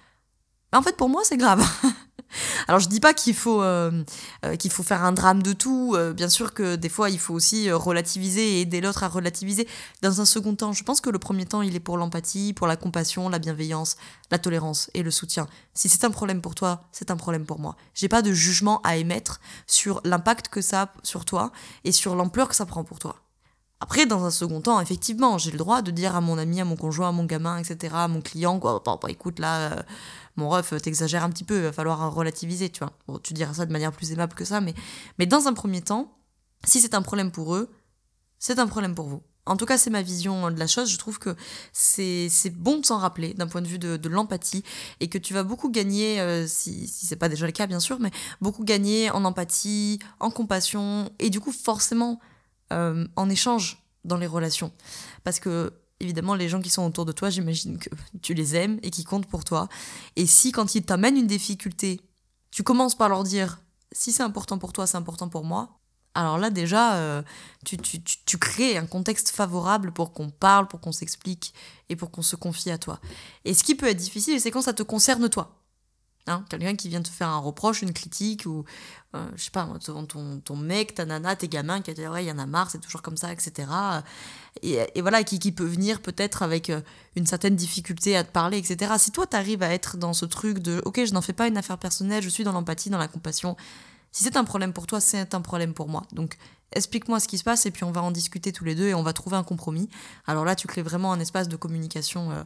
En 0.71 0.81
fait, 0.81 0.97
pour 0.97 1.09
moi, 1.09 1.21
c'est 1.23 1.37
grave. 1.37 1.63
Alors 2.67 2.79
je 2.79 2.89
dis 2.89 2.99
pas 2.99 3.13
qu'il 3.13 3.35
faut 3.35 3.61
euh, 3.61 4.03
euh, 4.45 4.55
qu'il 4.55 4.71
faut 4.71 4.83
faire 4.83 5.03
un 5.03 5.11
drame 5.11 5.43
de 5.43 5.53
tout. 5.53 5.93
Euh, 5.95 6.13
bien 6.13 6.29
sûr 6.29 6.53
que 6.53 6.75
des 6.75 6.89
fois 6.89 7.09
il 7.09 7.19
faut 7.19 7.33
aussi 7.33 7.71
relativiser 7.71 8.57
et 8.57 8.61
aider 8.61 8.81
l'autre 8.81 9.03
à 9.03 9.07
relativiser. 9.07 9.67
Dans 10.01 10.21
un 10.21 10.25
second 10.25 10.55
temps, 10.55 10.73
je 10.73 10.83
pense 10.83 11.01
que 11.01 11.09
le 11.09 11.19
premier 11.19 11.45
temps 11.45 11.61
il 11.61 11.75
est 11.75 11.79
pour 11.79 11.97
l'empathie, 11.97 12.53
pour 12.53 12.67
la 12.67 12.75
compassion, 12.75 13.29
la 13.29 13.39
bienveillance, 13.39 13.97
la 14.31 14.39
tolérance 14.39 14.89
et 14.93 15.03
le 15.03 15.11
soutien. 15.11 15.47
Si 15.73 15.89
c'est 15.89 16.05
un 16.05 16.11
problème 16.11 16.41
pour 16.41 16.55
toi, 16.55 16.83
c'est 16.91 17.11
un 17.11 17.17
problème 17.17 17.45
pour 17.45 17.59
moi. 17.59 17.75
J'ai 17.93 18.07
pas 18.07 18.21
de 18.21 18.31
jugement 18.31 18.81
à 18.83 18.97
émettre 18.97 19.39
sur 19.67 20.01
l'impact 20.03 20.47
que 20.49 20.61
ça 20.61 20.83
a 20.83 20.93
sur 21.03 21.25
toi 21.25 21.51
et 21.83 21.91
sur 21.91 22.15
l'ampleur 22.15 22.47
que 22.47 22.55
ça 22.55 22.65
prend 22.65 22.83
pour 22.83 22.99
toi. 22.99 23.23
Après, 23.83 24.05
dans 24.05 24.23
un 24.23 24.31
second 24.31 24.61
temps, 24.61 24.79
effectivement, 24.79 25.37
j'ai 25.37 25.51
le 25.51 25.57
droit 25.57 25.81
de 25.81 25.91
dire 25.91 26.15
à 26.15 26.21
mon 26.21 26.37
ami, 26.37 26.61
à 26.61 26.63
mon 26.63 26.77
conjoint, 26.77 27.09
à 27.09 27.11
mon 27.11 27.25
gamin, 27.25 27.57
etc., 27.57 27.93
à 27.97 28.07
mon 28.07 28.21
client, 28.21 28.57
quoi, 28.57 28.81
bah, 28.85 28.97
écoute, 29.09 29.39
là, 29.39 29.83
mon 30.37 30.47
ref, 30.47 30.73
t'exagères 30.81 31.21
un 31.21 31.29
petit 31.29 31.43
peu, 31.43 31.57
il 31.57 31.63
va 31.63 31.73
falloir 31.73 32.13
relativiser, 32.13 32.69
tu 32.69 32.79
vois. 32.79 32.93
Bon, 33.09 33.19
tu 33.19 33.33
diras 33.33 33.55
ça 33.55 33.65
de 33.65 33.73
manière 33.73 33.91
plus 33.91 34.13
aimable 34.13 34.35
que 34.35 34.45
ça, 34.45 34.61
mais, 34.61 34.73
mais 35.19 35.25
dans 35.25 35.49
un 35.49 35.53
premier 35.53 35.81
temps, 35.81 36.15
si 36.63 36.79
c'est 36.79 36.93
un 36.93 37.01
problème 37.01 37.29
pour 37.29 37.55
eux, 37.55 37.69
c'est 38.39 38.57
un 38.57 38.67
problème 38.67 38.95
pour 38.95 39.09
vous. 39.09 39.21
En 39.45 39.57
tout 39.57 39.65
cas, 39.65 39.77
c'est 39.77 39.89
ma 39.89 40.01
vision 40.01 40.49
de 40.49 40.57
la 40.57 40.67
chose. 40.67 40.89
Je 40.89 40.97
trouve 40.97 41.19
que 41.19 41.35
c'est 41.73 42.29
bon 42.55 42.79
de 42.79 42.85
s'en 42.85 42.99
rappeler 42.99 43.33
d'un 43.33 43.47
point 43.47 43.61
de 43.61 43.67
vue 43.67 43.79
de, 43.79 43.97
de 43.97 44.07
l'empathie 44.07 44.63
et 45.01 45.09
que 45.09 45.17
tu 45.17 45.33
vas 45.33 45.43
beaucoup 45.43 45.69
gagner, 45.69 46.21
euh, 46.21 46.47
si, 46.47 46.87
si 46.87 47.05
c'est 47.05 47.17
pas 47.17 47.27
déjà 47.27 47.45
le 47.45 47.51
cas 47.51 47.67
bien 47.67 47.81
sûr, 47.81 47.99
mais 47.99 48.11
beaucoup 48.39 48.63
gagner 48.63 49.11
en 49.11 49.25
empathie, 49.25 49.99
en 50.21 50.31
compassion 50.31 51.11
et 51.19 51.29
du 51.29 51.41
coup 51.41 51.51
forcément 51.51 52.21
euh, 52.71 53.05
en 53.15 53.29
échange 53.29 53.83
dans 54.05 54.17
les 54.17 54.27
relations. 54.27 54.71
Parce 55.23 55.39
que 55.39 55.73
évidemment, 55.99 56.35
les 56.35 56.49
gens 56.49 56.61
qui 56.61 56.69
sont 56.69 56.85
autour 56.85 57.05
de 57.05 57.11
toi, 57.11 57.29
j'imagine 57.29 57.77
que 57.77 57.89
tu 58.21 58.33
les 58.33 58.55
aimes 58.55 58.79
et 58.83 58.89
qui 58.89 59.03
comptent 59.03 59.27
pour 59.27 59.43
toi. 59.43 59.67
Et 60.15 60.25
si, 60.25 60.51
quand 60.51 60.75
ils 60.75 60.83
t'amènent 60.83 61.17
une 61.17 61.27
difficulté, 61.27 62.01
tu 62.51 62.63
commences 62.63 62.95
par 62.95 63.09
leur 63.09 63.23
dire 63.23 63.59
si 63.91 64.11
c'est 64.11 64.23
important 64.23 64.57
pour 64.57 64.73
toi, 64.73 64.87
c'est 64.87 64.97
important 64.97 65.29
pour 65.29 65.43
moi. 65.43 65.79
Alors 66.15 66.37
là, 66.37 66.51
déjà, 66.51 66.95
euh, 66.95 67.23
tu, 67.65 67.77
tu, 67.77 67.99
tu, 68.03 68.37
crées 68.37 68.77
un 68.77 68.85
contexte 68.85 69.29
favorable 69.29 69.91
pour 69.91 70.13
qu'on 70.13 70.29
parle, 70.29 70.67
pour 70.67 70.79
qu'on 70.79 70.91
s'explique 70.91 71.53
et 71.89 71.95
pour 71.95 72.11
qu'on 72.11 72.21
se 72.21 72.35
confie 72.35 72.69
à 72.69 72.77
toi. 72.77 72.99
Et 73.45 73.55
ce 73.55 73.63
qui 73.63 73.73
peut 73.73 73.87
être 73.87 73.97
difficile, 73.97 74.39
c'est 74.39 74.51
quand 74.51 74.61
ça 74.61 74.73
te 74.73 74.83
concerne 74.83 75.27
toi. 75.29 75.62
Hein, 76.25 76.45
quelqu'un 76.49 76.75
qui 76.75 76.87
vient 76.87 77.01
te 77.01 77.09
faire 77.09 77.27
un 77.27 77.39
reproche, 77.39 77.81
une 77.81 77.91
critique, 77.91 78.45
ou 78.45 78.63
euh, 79.13 79.27
je 79.35 79.43
sais 79.43 79.51
pas, 79.51 79.67
ton, 79.83 80.05
ton, 80.05 80.39
ton, 80.39 80.55
mec, 80.55 80.95
ta 80.95 81.03
nana, 81.03 81.35
tes 81.35 81.49
gamins 81.49 81.81
qui 81.81 81.91
a 81.91 81.93
dit 81.93 82.07
ouais, 82.07 82.23
il 82.23 82.27
y 82.29 82.31
en 82.31 82.39
a 82.39 82.45
marre, 82.45 82.71
c'est 82.71 82.79
toujours 82.79 83.01
comme 83.01 83.17
ça, 83.17 83.33
etc. 83.33 83.67
Et, 84.61 85.01
voilà, 85.01 85.23
qui, 85.25 85.37
qui 85.37 85.51
peut 85.51 85.65
venir 85.65 86.01
peut-être 86.01 86.41
avec 86.41 86.69
euh, 86.69 86.79
une 87.17 87.25
certaine 87.25 87.57
difficulté 87.57 88.15
à 88.15 88.23
te 88.23 88.31
parler, 88.31 88.57
etc. 88.57 88.93
Si 88.99 89.11
toi, 89.11 89.27
tu 89.27 89.35
arrives 89.35 89.63
à 89.63 89.73
être 89.73 89.97
dans 89.97 90.13
ce 90.13 90.25
truc 90.25 90.59
de 90.59 90.81
ok, 90.85 91.03
je 91.03 91.13
n'en 91.13 91.21
fais 91.21 91.33
pas 91.33 91.47
une 91.47 91.57
affaire 91.57 91.77
personnelle, 91.77 92.23
je 92.23 92.29
suis 92.29 92.45
dans 92.45 92.53
l'empathie, 92.53 92.89
dans 92.89 92.97
la 92.97 93.09
compassion, 93.09 93.57
si 94.13 94.23
c'est 94.23 94.37
un 94.37 94.45
problème 94.45 94.71
pour 94.71 94.87
toi, 94.87 95.01
c'est 95.01 95.33
un 95.33 95.41
problème 95.41 95.73
pour 95.73 95.89
moi. 95.89 96.03
Donc, 96.13 96.37
explique-moi 96.71 97.19
ce 97.19 97.27
qui 97.27 97.37
se 97.37 97.43
passe 97.43 97.65
et 97.65 97.71
puis 97.71 97.83
on 97.83 97.91
va 97.91 98.01
en 98.01 98.11
discuter 98.11 98.53
tous 98.53 98.63
les 98.63 98.75
deux 98.75 98.87
et 98.87 98.93
on 98.93 99.03
va 99.03 99.11
trouver 99.11 99.35
un 99.35 99.43
compromis. 99.43 99.89
Alors 100.25 100.45
là, 100.45 100.55
tu 100.55 100.67
crées 100.67 100.83
vraiment 100.83 101.11
un 101.11 101.19
espace 101.19 101.49
de 101.49 101.57
communication 101.57 102.31
euh, 102.31 102.43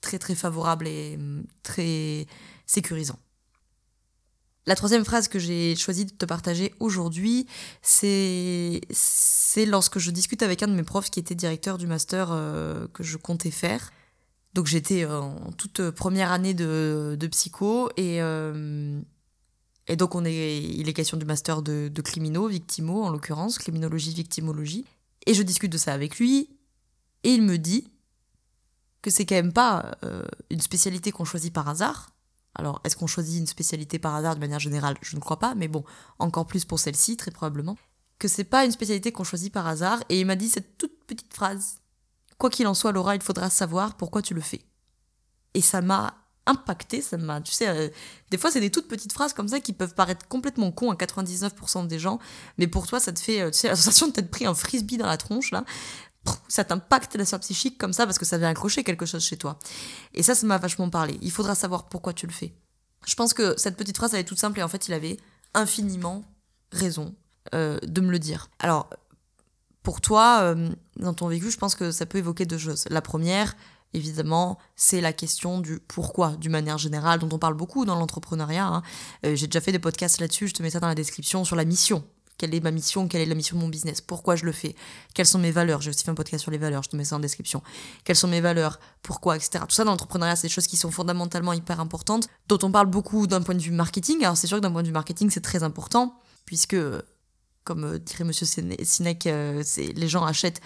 très 0.00 0.18
très 0.18 0.34
favorable 0.34 0.86
et 0.86 1.16
hum, 1.16 1.44
très 1.62 2.26
sécurisant. 2.66 3.18
La 4.66 4.74
troisième 4.74 5.04
phrase 5.04 5.28
que 5.28 5.38
j'ai 5.38 5.76
choisi 5.76 6.06
de 6.06 6.10
te 6.10 6.24
partager 6.24 6.74
aujourd'hui, 6.80 7.46
c'est 7.82 8.80
lorsque 9.64 10.00
je 10.00 10.10
discute 10.10 10.42
avec 10.42 10.60
un 10.64 10.66
de 10.66 10.74
mes 10.74 10.82
profs 10.82 11.08
qui 11.08 11.20
était 11.20 11.36
directeur 11.36 11.78
du 11.78 11.86
master 11.86 12.30
euh, 12.32 12.88
que 12.92 13.04
je 13.04 13.16
comptais 13.16 13.52
faire. 13.52 13.92
Donc 14.54 14.66
j'étais 14.66 15.04
euh, 15.04 15.20
en 15.20 15.52
toute 15.52 15.90
première 15.90 16.32
année 16.32 16.52
de, 16.52 17.28
psycho 17.30 17.90
et, 17.96 18.20
euh, 18.20 19.00
et 19.86 19.94
donc 19.94 20.16
on 20.16 20.24
est, 20.24 20.58
il 20.60 20.88
est 20.88 20.92
question 20.92 21.16
du 21.16 21.26
master 21.26 21.62
de, 21.62 21.86
de 21.86 22.02
criminaux, 22.02 22.48
victimo 22.48 23.04
en 23.04 23.10
l'occurrence, 23.10 23.58
criminologie, 23.58 24.14
victimologie. 24.14 24.84
Et 25.26 25.34
je 25.34 25.44
discute 25.44 25.70
de 25.70 25.78
ça 25.78 25.92
avec 25.92 26.18
lui 26.18 26.48
et 27.22 27.32
il 27.32 27.42
me 27.42 27.56
dit 27.56 27.88
que 29.00 29.10
c'est 29.10 29.26
quand 29.26 29.36
même 29.36 29.52
pas 29.52 29.96
une 30.50 30.60
spécialité 30.60 31.12
qu'on 31.12 31.24
choisit 31.24 31.52
par 31.52 31.68
hasard, 31.68 32.15
alors, 32.58 32.80
est-ce 32.84 32.96
qu'on 32.96 33.06
choisit 33.06 33.38
une 33.38 33.46
spécialité 33.46 33.98
par 33.98 34.14
hasard 34.14 34.34
de 34.34 34.40
manière 34.40 34.58
générale? 34.58 34.96
Je 35.02 35.16
ne 35.16 35.20
crois 35.20 35.38
pas, 35.38 35.54
mais 35.54 35.68
bon, 35.68 35.84
encore 36.18 36.46
plus 36.46 36.64
pour 36.64 36.78
celle-ci, 36.78 37.16
très 37.16 37.30
probablement. 37.30 37.76
Que 38.18 38.28
c'est 38.28 38.44
pas 38.44 38.64
une 38.64 38.72
spécialité 38.72 39.12
qu'on 39.12 39.24
choisit 39.24 39.52
par 39.52 39.66
hasard, 39.66 40.02
et 40.08 40.20
il 40.20 40.26
m'a 40.26 40.36
dit 40.36 40.48
cette 40.48 40.78
toute 40.78 41.04
petite 41.06 41.34
phrase. 41.34 41.78
Quoi 42.38 42.50
qu'il 42.50 42.66
en 42.66 42.74
soit, 42.74 42.92
Laura, 42.92 43.14
il 43.14 43.22
faudra 43.22 43.50
savoir 43.50 43.96
pourquoi 43.96 44.22
tu 44.22 44.34
le 44.34 44.40
fais. 44.40 44.62
Et 45.54 45.60
ça 45.60 45.82
m'a 45.82 46.14
impacté, 46.46 47.02
ça 47.02 47.16
m'a, 47.16 47.40
tu 47.40 47.52
sais, 47.52 47.68
euh, 47.68 47.88
des 48.30 48.38
fois 48.38 48.50
c'est 48.50 48.60
des 48.60 48.70
toutes 48.70 48.86
petites 48.86 49.12
phrases 49.12 49.32
comme 49.32 49.48
ça 49.48 49.58
qui 49.58 49.72
peuvent 49.72 49.94
paraître 49.94 50.28
complètement 50.28 50.70
cons 50.70 50.92
à 50.92 50.94
99% 50.94 51.88
des 51.88 51.98
gens, 51.98 52.20
mais 52.56 52.68
pour 52.68 52.86
toi 52.86 53.00
ça 53.00 53.12
te 53.12 53.18
fait, 53.18 53.40
euh, 53.40 53.50
tu 53.50 53.58
sais, 53.58 53.68
la 53.68 53.74
sensation 53.76 54.06
de 54.06 54.12
t'être 54.12 54.30
pris 54.30 54.46
un 54.46 54.54
frisbee 54.54 54.96
dans 54.96 55.06
la 55.06 55.16
tronche 55.16 55.50
là, 55.50 55.64
ça 56.48 56.64
t'impacte 56.64 57.16
la 57.16 57.24
sphère 57.24 57.40
psychique 57.40 57.78
comme 57.78 57.92
ça 57.92 58.06
parce 58.06 58.18
que 58.18 58.24
ça 58.24 58.38
vient 58.38 58.48
accrocher 58.48 58.84
quelque 58.84 59.06
chose 59.06 59.24
chez 59.24 59.36
toi. 59.36 59.58
Et 60.14 60.22
ça, 60.22 60.34
ça 60.34 60.46
m'a 60.46 60.58
vachement 60.58 60.90
parlé. 60.90 61.18
Il 61.22 61.30
faudra 61.30 61.54
savoir 61.54 61.88
pourquoi 61.88 62.12
tu 62.12 62.26
le 62.26 62.32
fais. 62.32 62.54
Je 63.06 63.14
pense 63.14 63.34
que 63.34 63.54
cette 63.56 63.76
petite 63.76 63.96
phrase, 63.96 64.14
elle 64.14 64.20
est 64.20 64.24
toute 64.24 64.38
simple 64.38 64.58
et 64.58 64.62
en 64.62 64.68
fait, 64.68 64.88
il 64.88 64.94
avait 64.94 65.16
infiniment 65.54 66.24
raison 66.72 67.14
euh, 67.54 67.78
de 67.82 68.00
me 68.00 68.10
le 68.10 68.18
dire. 68.18 68.50
Alors, 68.58 68.90
pour 69.82 70.00
toi, 70.00 70.40
euh, 70.42 70.70
dans 70.96 71.14
ton 71.14 71.28
vécu, 71.28 71.50
je 71.50 71.58
pense 71.58 71.76
que 71.76 71.92
ça 71.92 72.06
peut 72.06 72.18
évoquer 72.18 72.44
deux 72.44 72.58
choses. 72.58 72.86
La 72.90 73.00
première, 73.00 73.54
évidemment, 73.94 74.58
c'est 74.74 75.00
la 75.00 75.12
question 75.12 75.60
du 75.60 75.78
pourquoi, 75.78 76.36
d'une 76.36 76.50
manière 76.50 76.78
générale, 76.78 77.20
dont 77.20 77.28
on 77.32 77.38
parle 77.38 77.54
beaucoup 77.54 77.84
dans 77.84 77.94
l'entrepreneuriat. 77.94 78.66
Hein. 78.66 78.82
Euh, 79.24 79.36
j'ai 79.36 79.46
déjà 79.46 79.60
fait 79.60 79.72
des 79.72 79.78
podcasts 79.78 80.20
là-dessus, 80.20 80.48
je 80.48 80.54
te 80.54 80.62
mets 80.62 80.70
ça 80.70 80.80
dans 80.80 80.88
la 80.88 80.96
description, 80.96 81.44
sur 81.44 81.54
la 81.54 81.64
mission. 81.64 82.04
Quelle 82.38 82.54
est 82.54 82.60
ma 82.60 82.70
mission 82.70 83.08
Quelle 83.08 83.22
est 83.22 83.26
la 83.26 83.34
mission 83.34 83.56
de 83.56 83.62
mon 83.62 83.68
business 83.68 84.00
Pourquoi 84.00 84.36
je 84.36 84.44
le 84.44 84.52
fais 84.52 84.74
Quelles 85.14 85.26
sont 85.26 85.38
mes 85.38 85.50
valeurs 85.50 85.80
J'ai 85.80 85.90
aussi 85.90 86.04
fait 86.04 86.10
un 86.10 86.14
podcast 86.14 86.42
sur 86.42 86.50
les 86.50 86.58
valeurs, 86.58 86.82
je 86.82 86.90
te 86.90 86.96
mets 86.96 87.04
ça 87.04 87.16
en 87.16 87.20
description. 87.20 87.62
Quelles 88.04 88.16
sont 88.16 88.28
mes 88.28 88.40
valeurs 88.40 88.78
Pourquoi 89.02 89.36
Etc. 89.36 89.58
Tout 89.66 89.74
ça 89.74 89.84
dans 89.84 89.92
l'entrepreneuriat, 89.92 90.36
c'est 90.36 90.48
des 90.48 90.52
choses 90.52 90.66
qui 90.66 90.76
sont 90.76 90.90
fondamentalement 90.90 91.52
hyper 91.52 91.80
importantes, 91.80 92.28
dont 92.48 92.58
on 92.62 92.70
parle 92.70 92.86
beaucoup 92.86 93.26
d'un 93.26 93.40
point 93.40 93.54
de 93.54 93.62
vue 93.62 93.70
marketing. 93.70 94.22
Alors 94.22 94.36
c'est 94.36 94.46
sûr 94.46 94.58
que 94.58 94.62
d'un 94.62 94.70
point 94.70 94.82
de 94.82 94.88
vue 94.88 94.92
marketing, 94.92 95.30
c'est 95.30 95.40
très 95.40 95.62
important, 95.62 96.18
puisque, 96.44 96.76
comme 97.64 97.84
euh, 97.84 97.98
dirait 97.98 98.24
Monsieur 98.24 98.46
Sinek, 98.46 99.26
euh, 99.26 99.62
les 99.78 100.08
gens 100.08 100.24
achètent 100.24 100.60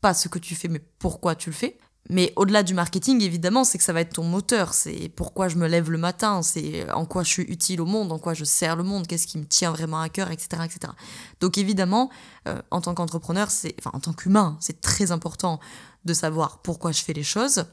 pas 0.00 0.14
ce 0.14 0.28
que 0.28 0.38
tu 0.38 0.54
fais, 0.54 0.68
mais 0.68 0.80
pourquoi 0.98 1.34
tu 1.34 1.50
le 1.50 1.54
fais. 1.54 1.78
Mais 2.10 2.32
au-delà 2.36 2.62
du 2.62 2.72
marketing, 2.72 3.20
évidemment, 3.22 3.64
c'est 3.64 3.76
que 3.76 3.84
ça 3.84 3.92
va 3.92 4.00
être 4.00 4.14
ton 4.14 4.24
moteur. 4.24 4.72
C'est 4.72 5.10
pourquoi 5.14 5.48
je 5.48 5.56
me 5.56 5.66
lève 5.68 5.90
le 5.90 5.98
matin, 5.98 6.42
c'est 6.42 6.90
en 6.92 7.04
quoi 7.04 7.22
je 7.22 7.28
suis 7.28 7.42
utile 7.42 7.82
au 7.82 7.86
monde, 7.86 8.10
en 8.12 8.18
quoi 8.18 8.32
je 8.32 8.44
sers 8.44 8.76
le 8.76 8.82
monde, 8.82 9.06
qu'est-ce 9.06 9.26
qui 9.26 9.36
me 9.36 9.44
tient 9.44 9.72
vraiment 9.72 10.00
à 10.00 10.08
cœur, 10.08 10.30
etc. 10.30 10.62
etc. 10.64 10.92
Donc 11.40 11.58
évidemment, 11.58 12.10
euh, 12.46 12.62
en 12.70 12.80
tant 12.80 12.94
qu'entrepreneur, 12.94 13.48
enfin 13.78 13.90
en 13.92 14.00
tant 14.00 14.14
qu'humain, 14.14 14.56
c'est 14.60 14.80
très 14.80 15.12
important 15.12 15.60
de 16.04 16.14
savoir 16.14 16.62
pourquoi 16.62 16.92
je 16.92 17.02
fais 17.02 17.12
les 17.12 17.22
choses. 17.22 17.64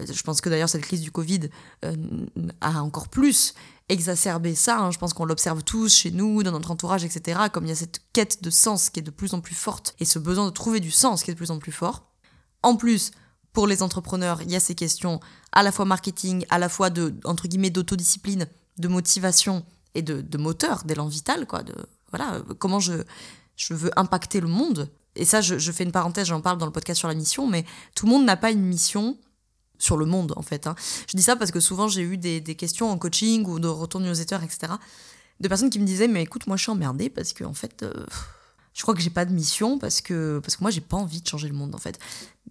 Euh, 0.00 0.06
je 0.10 0.22
pense 0.22 0.40
que 0.40 0.48
d'ailleurs 0.48 0.70
cette 0.70 0.82
crise 0.82 1.02
du 1.02 1.10
Covid 1.10 1.50
euh, 1.84 1.94
a 2.62 2.82
encore 2.82 3.08
plus 3.08 3.52
exacerbé 3.90 4.54
ça. 4.54 4.78
Hein. 4.78 4.90
Je 4.92 4.98
pense 4.98 5.12
qu'on 5.12 5.26
l'observe 5.26 5.62
tous 5.62 5.94
chez 5.94 6.10
nous, 6.10 6.42
dans 6.42 6.52
notre 6.52 6.70
entourage, 6.70 7.04
etc. 7.04 7.38
Comme 7.52 7.66
il 7.66 7.68
y 7.68 7.72
a 7.72 7.76
cette 7.76 8.00
quête 8.14 8.42
de 8.42 8.48
sens 8.48 8.88
qui 8.88 9.00
est 9.00 9.02
de 9.02 9.10
plus 9.10 9.34
en 9.34 9.40
plus 9.40 9.54
forte 9.54 9.94
et 10.00 10.06
ce 10.06 10.18
besoin 10.18 10.46
de 10.46 10.52
trouver 10.52 10.80
du 10.80 10.90
sens 10.90 11.22
qui 11.22 11.30
est 11.30 11.34
de 11.34 11.38
plus 11.38 11.50
en 11.50 11.58
plus 11.58 11.72
fort. 11.72 12.10
En 12.62 12.76
plus, 12.76 13.10
pour 13.54 13.66
les 13.68 13.82
entrepreneurs, 13.82 14.42
il 14.42 14.50
y 14.50 14.56
a 14.56 14.60
ces 14.60 14.74
questions 14.74 15.20
à 15.52 15.62
la 15.62 15.72
fois 15.72 15.86
marketing, 15.86 16.44
à 16.50 16.58
la 16.58 16.68
fois 16.68 16.90
de, 16.90 17.14
entre 17.24 17.48
guillemets, 17.48 17.70
d'autodiscipline, 17.70 18.46
de 18.76 18.88
motivation 18.88 19.64
et 19.94 20.02
de, 20.02 20.36
moteur, 20.36 20.82
d'élan 20.84 21.06
vital, 21.06 21.46
quoi. 21.46 21.62
De, 21.62 21.74
voilà, 22.10 22.42
comment 22.58 22.80
je, 22.80 22.94
je 23.56 23.72
veux 23.72 23.90
impacter 23.96 24.40
le 24.40 24.48
monde. 24.48 24.90
Et 25.14 25.24
ça, 25.24 25.40
je, 25.40 25.72
fais 25.72 25.84
une 25.84 25.92
parenthèse, 25.92 26.26
j'en 26.26 26.40
parle 26.40 26.58
dans 26.58 26.66
le 26.66 26.72
podcast 26.72 26.98
sur 26.98 27.06
la 27.06 27.14
mission, 27.14 27.46
mais 27.46 27.64
tout 27.94 28.06
le 28.06 28.10
monde 28.10 28.24
n'a 28.24 28.36
pas 28.36 28.50
une 28.50 28.64
mission 28.64 29.16
sur 29.78 29.96
le 29.96 30.04
monde, 30.04 30.32
en 30.36 30.42
fait. 30.42 30.66
Hein. 30.66 30.74
Je 31.08 31.16
dis 31.16 31.22
ça 31.22 31.36
parce 31.36 31.52
que 31.52 31.60
souvent, 31.60 31.86
j'ai 31.86 32.02
eu 32.02 32.18
des, 32.18 32.42
questions 32.56 32.90
en 32.90 32.98
coaching 32.98 33.46
ou 33.46 33.60
de 33.60 33.68
retour 33.68 34.00
newsletter, 34.00 34.38
etc., 34.42 34.72
de 35.38 35.48
personnes 35.48 35.70
qui 35.70 35.78
me 35.78 35.86
disaient, 35.86 36.08
mais 36.08 36.22
écoute, 36.22 36.48
moi, 36.48 36.56
je 36.56 36.62
suis 36.62 36.72
emmerdée 36.72 37.08
parce 37.08 37.32
que, 37.32 37.44
en 37.44 37.54
fait, 37.54 37.84
euh, 37.84 37.92
je 38.74 38.82
crois 38.82 38.94
que 38.94 39.00
j'ai 39.00 39.10
pas 39.10 39.24
de 39.24 39.32
mission 39.32 39.78
parce 39.78 40.00
que, 40.00 40.40
parce 40.40 40.56
que 40.56 40.62
moi, 40.62 40.70
j'ai 40.70 40.80
pas 40.80 40.96
envie 40.96 41.22
de 41.22 41.28
changer 41.28 41.48
le 41.48 41.54
monde, 41.54 41.74
en 41.74 41.78
fait. 41.78 41.98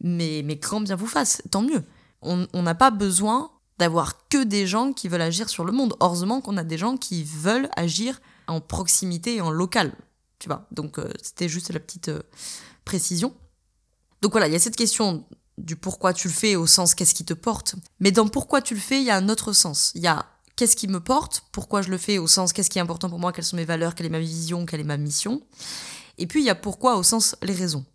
Mais, 0.01 0.41
mais 0.43 0.55
grand 0.55 0.81
bien 0.81 0.95
vous 0.95 1.07
fasse, 1.07 1.41
tant 1.51 1.61
mieux. 1.61 1.83
On 2.21 2.47
n'a 2.53 2.75
pas 2.75 2.89
besoin 2.89 3.51
d'avoir 3.77 4.27
que 4.29 4.43
des 4.43 4.65
gens 4.65 4.93
qui 4.93 5.09
veulent 5.09 5.21
agir 5.21 5.49
sur 5.49 5.65
le 5.65 5.73
monde. 5.73 5.95
Heureusement 5.99 6.39
qu'on 6.39 6.55
a 6.55 6.63
des 6.63 6.77
gens 6.77 6.95
qui 6.95 7.25
veulent 7.25 7.69
agir 7.75 8.21
en 8.47 8.61
proximité 8.61 9.35
et 9.35 9.41
en 9.41 9.51
local. 9.51 9.93
Tu 10.39 10.47
vois 10.47 10.65
Donc, 10.71 10.99
euh, 10.99 11.11
c'était 11.21 11.49
juste 11.49 11.71
la 11.73 11.81
petite 11.81 12.07
euh, 12.07 12.21
précision. 12.85 13.33
Donc 14.21 14.31
voilà, 14.31 14.47
il 14.47 14.53
y 14.53 14.55
a 14.55 14.59
cette 14.59 14.77
question 14.77 15.25
du 15.57 15.75
pourquoi 15.75 16.13
tu 16.13 16.29
le 16.29 16.33
fais 16.33 16.55
au 16.55 16.65
sens 16.65 16.95
qu'est-ce 16.95 17.13
qui 17.13 17.25
te 17.25 17.33
porte. 17.33 17.75
Mais 17.99 18.11
dans 18.11 18.29
pourquoi 18.29 18.61
tu 18.61 18.73
le 18.73 18.79
fais, 18.79 19.01
il 19.01 19.05
y 19.05 19.11
a 19.11 19.17
un 19.17 19.27
autre 19.27 19.51
sens. 19.51 19.91
Il 19.95 20.01
y 20.01 20.07
a 20.07 20.25
qu'est-ce 20.55 20.75
qui 20.75 20.87
me 20.87 20.99
porte, 20.99 21.43
pourquoi 21.51 21.81
je 21.81 21.89
le 21.89 21.97
fais 21.97 22.17
au 22.17 22.27
sens 22.27 22.53
qu'est-ce 22.53 22.69
qui 22.69 22.77
est 22.79 22.81
important 22.81 23.09
pour 23.09 23.19
moi, 23.19 23.33
quelles 23.33 23.45
sont 23.45 23.57
mes 23.57 23.65
valeurs, 23.65 23.95
quelle 23.95 24.05
est 24.05 24.09
ma 24.09 24.19
vision, 24.19 24.65
quelle 24.65 24.79
est 24.79 24.85
ma 24.85 24.97
mission. 24.97 25.41
Et 26.17 26.27
puis 26.27 26.41
il 26.41 26.45
y 26.45 26.49
a 26.49 26.55
pourquoi 26.55 26.97
au 26.97 27.03
sens 27.03 27.35
les 27.41 27.53
raisons. 27.53 27.85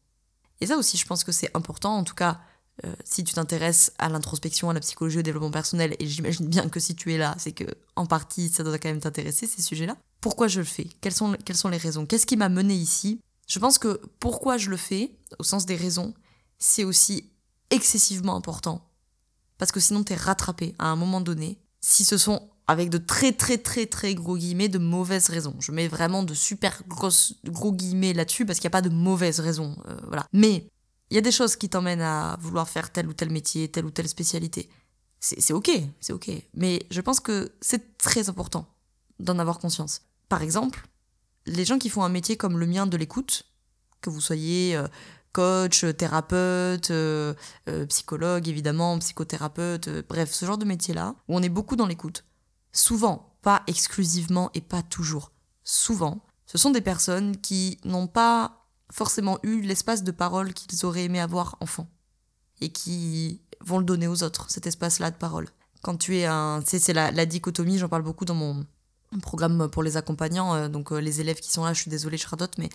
Et 0.61 0.67
ça 0.67 0.77
aussi, 0.77 0.97
je 0.97 1.07
pense 1.07 1.25
que 1.25 1.33
c'est 1.33 1.55
important, 1.57 1.97
en 1.97 2.05
tout 2.05 2.15
cas, 2.15 2.41
euh, 2.85 2.95
si 3.05 3.25
tu 3.25 3.35
t'intéresses 3.35 3.93
à 3.99 4.09
l'introspection, 4.09 4.71
à 4.71 4.73
la 4.73 4.81
psychologie, 4.81 5.19
au 5.19 5.23
développement 5.23 5.51
personnel, 5.51 5.97
et 5.99 6.07
j'imagine 6.07 6.47
bien 6.47 6.69
que 6.69 6.81
si 6.81 6.95
tu 6.95 7.13
es 7.13 7.19
là, 7.19 7.35
c'est 7.39 7.53
que 7.53 7.65
en 7.97 8.07
partie, 8.07 8.49
ça 8.49 8.63
doit 8.63 8.79
quand 8.79 8.89
même 8.89 9.01
t'intéresser, 9.01 9.47
ces 9.47 9.63
sujets-là. 9.63 9.97
Pourquoi 10.21 10.49
je 10.49 10.61
le 10.61 10.67
fais? 10.67 10.89
Quelles 11.01 11.15
sont, 11.15 11.37
quelles 11.45 11.57
sont 11.57 11.69
les 11.69 11.77
raisons? 11.77 12.07
Qu'est-ce 12.07 12.27
qui 12.27 12.37
m'a 12.37 12.49
mené 12.49 12.75
ici? 12.75 13.21
Je 13.49 13.59
pense 13.59 13.79
que 13.79 14.01
pourquoi 14.21 14.59
je 14.59 14.71
le 14.71 14.77
fais, 14.77 15.13
au 15.39 15.43
sens 15.43 15.67
des 15.67 15.77
raisons, 15.77 16.15
c'est 16.59 16.85
aussi 16.85 17.33
excessivement 17.71 18.37
important. 18.37 18.85
Parce 19.59 19.73
que 19.73 19.81
sinon, 19.81 20.05
t'es 20.05 20.15
rattrapé 20.15 20.75
à 20.79 20.87
un 20.87 20.97
moment 20.97 21.21
donné. 21.21 21.59
Si 21.81 22.05
ce 22.05 22.17
sont 22.17 22.49
avec 22.69 22.91
de 22.91 22.99
très 22.99 23.33
très 23.33 23.57
très 23.57 23.87
très 23.87 24.15
gros 24.15 24.37
guillemets 24.37 24.69
de 24.69 24.79
mauvaises 24.79 25.31
raisons. 25.31 25.57
Je 25.59 25.73
mets 25.73 25.89
vraiment 25.89 26.23
de 26.23 26.35
super 26.35 26.83
gros 26.87 27.73
guillemets 27.73 28.13
là-dessus 28.13 28.45
parce 28.45 28.61
qu'il 28.61 28.67
n'y 28.69 28.73
a 28.73 28.79
pas 28.79 28.83
de 28.83 28.91
mauvaises 28.91 29.41
raisons. 29.41 29.75
Euh, 29.89 29.97
voilà. 30.07 30.27
Mais 30.35 30.69
il 31.11 31.15
y 31.15 31.19
a 31.19 31.23
des 31.23 31.33
choses 31.33 31.57
qui 31.57 31.71
t'emmènent 31.71 32.03
à 32.03 32.37
vouloir 32.41 32.69
faire 32.69 32.93
tel 32.93 33.09
ou 33.09 33.15
tel 33.15 33.31
métier, 33.31 33.69
telle 33.69 33.87
ou 33.87 33.91
telle 33.91 34.09
spécialité. 34.09 34.69
C'est 35.21 35.53
ok, 35.53 35.71
c'est 35.99 36.13
ok. 36.13 36.31
Mais 36.55 36.87
je 36.91 37.01
pense 37.01 37.19
que 37.19 37.51
c'est 37.61 37.97
très 37.97 38.29
important 38.29 38.69
d'en 39.19 39.39
avoir 39.39 39.59
conscience. 39.59 40.03
Par 40.29 40.43
exemple, 40.43 40.87
les 41.47 41.65
gens 41.65 41.79
qui 41.79 41.89
font 41.89 42.05
un 42.05 42.09
métier 42.09 42.37
comme 42.37 42.59
le 42.59 42.67
mien 42.67 42.87
de 42.87 42.97
l'écoute, 42.97 43.45
que 44.01 44.11
vous 44.11 44.21
soyez 44.21 44.77
euh, 44.77 44.87
coach, 45.33 45.85
thérapeute, 45.97 46.91
euh, 46.91 47.35
psychologue 47.89 48.47
évidemment, 48.47 48.97
psychothérapeute, 48.99 49.89
bref, 50.07 50.33
ce 50.33 50.45
genre 50.45 50.59
de 50.59 50.67
métier-là, 50.67 51.17
où 51.27 51.37
on 51.37 51.43
est 51.43 51.49
beaucoup 51.49 51.75
dans 51.75 51.87
l'écoute, 51.87 52.25
souvent, 52.73 53.35
pas 53.43 53.63
exclusivement 53.67 54.51
et 54.55 54.61
pas 54.61 54.83
toujours, 54.83 55.33
souvent, 55.65 56.25
ce 56.47 56.57
sont 56.57 56.71
des 56.71 56.81
personnes 56.81 57.37
qui 57.37 57.79
n'ont 57.85 58.07
pas 58.07 58.65
forcément 58.91 59.39
eu 59.43 59.61
l'espace 59.61 60.03
de 60.03 60.11
parole 60.11 60.55
qu'ils 60.55 60.87
auraient 60.87 61.05
aimé 61.05 61.21
avoir 61.21 61.57
enfant 61.61 61.89
et 62.61 62.71
qui 62.71 63.43
vont 63.61 63.79
le 63.79 63.85
donner 63.85 64.09
aux 64.09 64.23
autres, 64.23 64.51
cet 64.51 64.67
espace-là 64.67 65.11
de 65.11 65.17
parole. 65.17 65.47
Quand 65.83 65.97
tu 65.97 66.17
es 66.17 66.25
un... 66.25 66.63
C'est 66.65 66.93
la, 66.93 67.27
dichotomie, 67.27 67.79
j'en 67.79 67.89
parle 67.89 68.03
beaucoup 68.03 68.25
dans 68.25 68.35
mon 68.35 68.65
programme 69.23 69.69
pour 69.71 69.83
les 69.83 69.97
accompagnants, 69.97 70.55
euh, 70.55 70.69
donc 70.69 70.93
euh, 70.93 70.99
les 70.99 71.21
élèves 71.21 71.41
qui 71.41 71.51
sont 71.51 71.65
là, 71.65 71.73
je 71.73 71.81
suis 71.81 71.91
désolée 71.91 72.19
Charlotte, 72.19 72.53
mais 72.59 72.69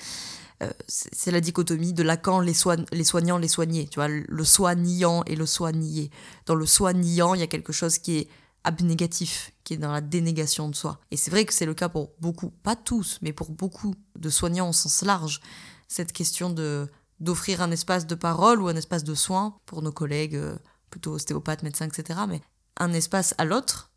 euh, 0.63 0.69
c'est 0.87 1.31
la 1.31 1.41
dichotomie 1.41 1.93
de 1.93 2.03
Lacan, 2.03 2.39
les, 2.39 2.53
les 2.91 3.03
soignants, 3.03 3.37
les 3.37 3.47
soignés, 3.47 3.87
tu 3.87 3.95
vois, 3.95 4.07
le 4.07 4.43
soignant 4.43 5.23
et 5.25 5.35
le 5.35 5.45
soigné. 5.45 6.11
Dans 6.45 6.55
le 6.55 6.65
soignant, 6.65 7.33
il 7.33 7.39
y 7.39 7.43
a 7.43 7.47
quelque 7.47 7.73
chose 7.73 7.97
qui 7.97 8.17
est 8.17 8.27
abnégatif, 8.63 9.51
qui 9.63 9.73
est 9.73 9.77
dans 9.77 9.91
la 9.91 10.01
dénégation 10.01 10.69
de 10.69 10.75
soi. 10.75 10.99
Et 11.11 11.17
c'est 11.17 11.31
vrai 11.31 11.45
que 11.45 11.53
c'est 11.53 11.65
le 11.65 11.73
cas 11.73 11.89
pour 11.89 12.11
beaucoup, 12.19 12.49
pas 12.49 12.75
tous, 12.75 13.19
mais 13.21 13.33
pour 13.33 13.51
beaucoup 13.51 13.93
de 14.17 14.29
soignants 14.29 14.69
au 14.69 14.73
sens 14.73 15.01
large, 15.03 15.41
cette 15.87 16.13
question 16.13 16.49
de 16.49 16.87
d'offrir 17.19 17.61
un 17.61 17.71
espace 17.71 18.05
de 18.05 18.15
parole 18.15 18.61
ou 18.61 18.67
un 18.67 18.75
espace 18.75 19.03
de 19.05 19.15
soins 19.15 19.55
pour 19.65 19.81
nos 19.81 19.93
collègues, 19.93 20.35
euh, 20.35 20.57
plutôt 20.89 21.13
ostéopathes, 21.13 21.63
médecins, 21.63 21.87
etc., 21.87 22.19
mais 22.27 22.41
un 22.77 22.91
espace 22.91 23.33
à 23.37 23.45
l'autre 23.45 23.91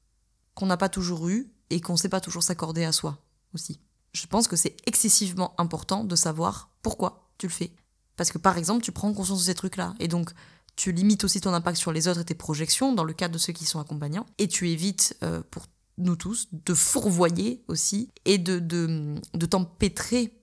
qu'on 0.55 0.67
n'a 0.67 0.77
pas 0.77 0.89
toujours 0.89 1.29
eu 1.29 1.51
et 1.71 1.81
qu'on 1.81 1.95
ne 1.95 1.99
sait 1.99 2.09
pas 2.09 2.21
toujours 2.21 2.43
s'accorder 2.43 2.85
à 2.85 2.93
soi 2.93 3.19
aussi. 3.53 3.81
Je 4.13 4.27
pense 4.27 4.47
que 4.47 4.55
c'est 4.55 4.77
excessivement 4.87 5.55
important 5.59 6.05
de 6.05 6.15
savoir 6.15 6.71
pourquoi 6.83 7.29
tu 7.39 7.47
le 7.47 7.53
fais. 7.53 7.73
Parce 8.17 8.31
que 8.31 8.39
par 8.39 8.57
exemple, 8.57 8.83
tu 8.83 8.93
prends 8.93 9.13
conscience 9.13 9.41
de 9.41 9.45
ces 9.45 9.55
trucs-là. 9.55 9.95
Et 9.99 10.09
donc, 10.09 10.31
tu 10.77 10.93
limites 10.93 11.25
aussi 11.25 11.41
ton 11.41 11.55
impact 11.55 11.79
sur 11.79 11.91
les 11.91 12.07
autres 12.07 12.21
et 12.21 12.25
tes 12.25 12.35
projections 12.35 12.93
dans 12.93 13.05
le 13.05 13.15
cadre 13.15 13.35
de 13.35 13.39
ceux 13.39 13.53
qui 13.53 13.65
sont 13.65 13.81
accompagnants, 13.81 14.27
et 14.39 14.47
tu 14.47 14.71
évites 14.71 15.17
euh, 15.23 15.43
pour 15.51 15.67
nous 15.99 16.17
tous 16.17 16.49
de 16.53 16.75
fourvoyer 16.75 17.65
aussi 17.69 18.11
et 18.27 18.37
de, 18.37 18.59
de, 18.59 19.15
de 19.33 19.47
t'empêtrer 19.47 20.39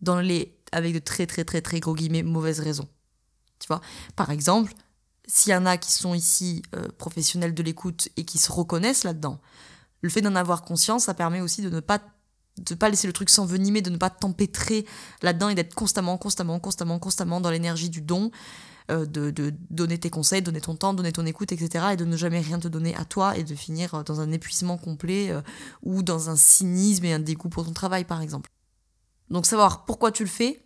dans 0.00 0.20
les, 0.20 0.56
avec 0.70 0.94
de 0.94 1.00
très 1.00 1.26
très 1.26 1.44
très 1.44 1.60
très 1.60 1.80
gros 1.80 1.94
guillemets, 1.94 2.22
mauvaises 2.22 2.60
raisons. 2.60 2.88
Tu 3.58 3.66
vois? 3.66 3.80
Par 4.14 4.30
exemple, 4.30 4.72
s'il 5.26 5.52
y 5.52 5.56
en 5.56 5.66
a 5.66 5.76
qui 5.78 5.90
sont 5.90 6.14
ici 6.14 6.62
euh, 6.76 6.88
professionnels 6.96 7.54
de 7.54 7.62
l'écoute 7.62 8.08
et 8.16 8.24
qui 8.24 8.38
se 8.38 8.52
reconnaissent 8.52 9.04
là-dedans, 9.04 9.40
le 10.02 10.10
fait 10.10 10.20
d'en 10.20 10.36
avoir 10.36 10.62
conscience, 10.62 11.04
ça 11.04 11.14
permet 11.14 11.40
aussi 11.40 11.62
de 11.62 11.70
ne 11.70 11.80
pas 11.80 12.00
de 12.58 12.74
pas 12.74 12.88
laisser 12.88 13.06
le 13.06 13.12
truc 13.12 13.30
s'envenimer, 13.30 13.82
de 13.82 13.90
ne 13.90 13.96
pas 13.96 14.10
t'empêtrer 14.10 14.86
là-dedans 15.22 15.48
et 15.48 15.54
d'être 15.54 15.74
constamment, 15.74 16.16
constamment, 16.18 16.60
constamment, 16.60 16.98
constamment 16.98 17.40
dans 17.40 17.50
l'énergie 17.50 17.90
du 17.90 18.00
don, 18.00 18.30
euh, 18.90 19.06
de, 19.06 19.52
donner 19.70 19.98
tes 19.98 20.10
conseils, 20.10 20.42
donner 20.42 20.60
ton 20.60 20.76
temps, 20.76 20.94
donner 20.94 21.10
ton 21.10 21.26
écoute, 21.26 21.52
etc. 21.52 21.86
Et 21.92 21.96
de 21.96 22.04
ne 22.04 22.16
jamais 22.16 22.40
rien 22.40 22.58
te 22.58 22.68
donner 22.68 22.94
à 22.96 23.04
toi 23.04 23.36
et 23.36 23.42
de 23.42 23.54
finir 23.54 23.94
euh, 23.94 24.02
dans 24.02 24.20
un 24.20 24.30
épuisement 24.30 24.76
complet 24.76 25.30
euh, 25.30 25.40
ou 25.82 26.02
dans 26.02 26.30
un 26.30 26.36
cynisme 26.36 27.04
et 27.06 27.12
un 27.12 27.18
dégoût 27.18 27.48
pour 27.48 27.64
ton 27.64 27.72
travail, 27.72 28.04
par 28.04 28.20
exemple. 28.20 28.50
Donc 29.30 29.46
savoir 29.46 29.84
pourquoi 29.84 30.12
tu 30.12 30.22
le 30.22 30.28
fais, 30.28 30.62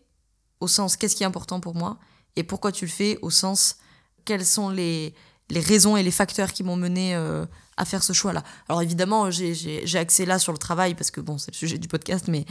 au 0.61 0.66
sens 0.66 0.97
qu'est-ce 0.97 1.14
qui 1.14 1.23
est 1.23 1.26
important 1.26 1.61
pour 1.61 1.75
moi, 1.75 1.99
et 2.37 2.42
pourquoi 2.42 2.73
tu 2.73 2.85
le 2.85 2.90
fais, 2.90 3.18
au 3.23 3.30
sens 3.30 3.76
quelles 4.25 4.45
sont 4.45 4.68
les, 4.68 5.14
les 5.49 5.61
raisons 5.61 5.97
et 5.97 6.02
les 6.02 6.11
facteurs 6.11 6.52
qui 6.52 6.64
m'ont 6.64 6.76
mené 6.76 7.16
à 7.79 7.85
faire 7.85 8.03
ce 8.03 8.13
choix-là. 8.13 8.43
Alors 8.69 8.83
évidemment, 8.83 9.31
j'ai 9.31 9.99
accès 9.99 10.27
là 10.27 10.39
sur 10.39 10.53
le 10.53 10.59
travail 10.59 10.95
parce 10.95 11.11
que 11.11 11.21
bon, 11.21 11.39
c'est 11.39 11.53
le 11.53 11.57
sujet 11.57 11.79
du 11.79 11.89
podcast, 11.89 12.27
mais, 12.29 12.45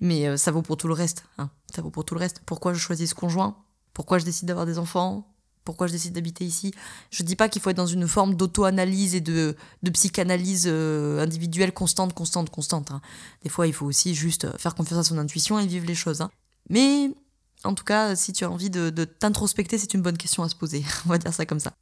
mais 0.00 0.36
ça 0.36 0.52
vaut 0.52 0.62
pour 0.62 0.76
tout 0.76 0.86
le 0.86 0.94
reste. 0.94 1.24
Hein. 1.38 1.50
Ça 1.74 1.82
vaut 1.82 1.90
pour 1.90 2.04
tout 2.04 2.14
le 2.14 2.20
reste. 2.20 2.42
Pourquoi 2.46 2.74
je 2.74 2.78
choisis 2.78 3.10
ce 3.10 3.14
conjoint? 3.14 3.56
Pourquoi 3.94 4.18
je 4.18 4.24
décide 4.24 4.46
d'avoir 4.46 4.66
des 4.66 4.78
enfants? 4.78 5.34
Pourquoi 5.64 5.86
je 5.86 5.92
décide 5.92 6.12
d'habiter 6.12 6.44
ici? 6.44 6.74
Je 7.10 7.22
dis 7.22 7.36
pas 7.36 7.48
qu'il 7.48 7.62
faut 7.62 7.70
être 7.70 7.76
dans 7.76 7.86
une 7.86 8.06
forme 8.06 8.34
d'auto-analyse 8.34 9.14
et 9.14 9.22
de, 9.22 9.56
de 9.82 9.90
psychanalyse 9.90 10.64
euh, 10.66 11.22
individuelle 11.22 11.72
constante, 11.72 12.12
constante, 12.12 12.50
constante. 12.50 12.90
Hein. 12.90 13.00
Des 13.42 13.48
fois, 13.48 13.66
il 13.66 13.72
faut 13.72 13.86
aussi 13.86 14.14
juste 14.14 14.46
faire 14.58 14.74
confiance 14.74 14.98
à 14.98 15.04
son 15.04 15.16
intuition 15.16 15.58
et 15.58 15.66
vivre 15.66 15.86
les 15.86 15.94
choses. 15.94 16.20
Hein. 16.20 16.30
Mais 16.68 17.10
en 17.64 17.74
tout 17.74 17.84
cas, 17.84 18.14
si 18.14 18.34
tu 18.34 18.44
as 18.44 18.50
envie 18.50 18.68
de, 18.68 18.90
de 18.90 19.04
t'introspecter, 19.04 19.78
c'est 19.78 19.94
une 19.94 20.02
bonne 20.02 20.18
question 20.18 20.42
à 20.42 20.50
se 20.50 20.54
poser. 20.54 20.84
On 21.06 21.08
va 21.08 21.18
dire 21.18 21.32
ça 21.32 21.46
comme 21.46 21.60
ça. 21.60 21.72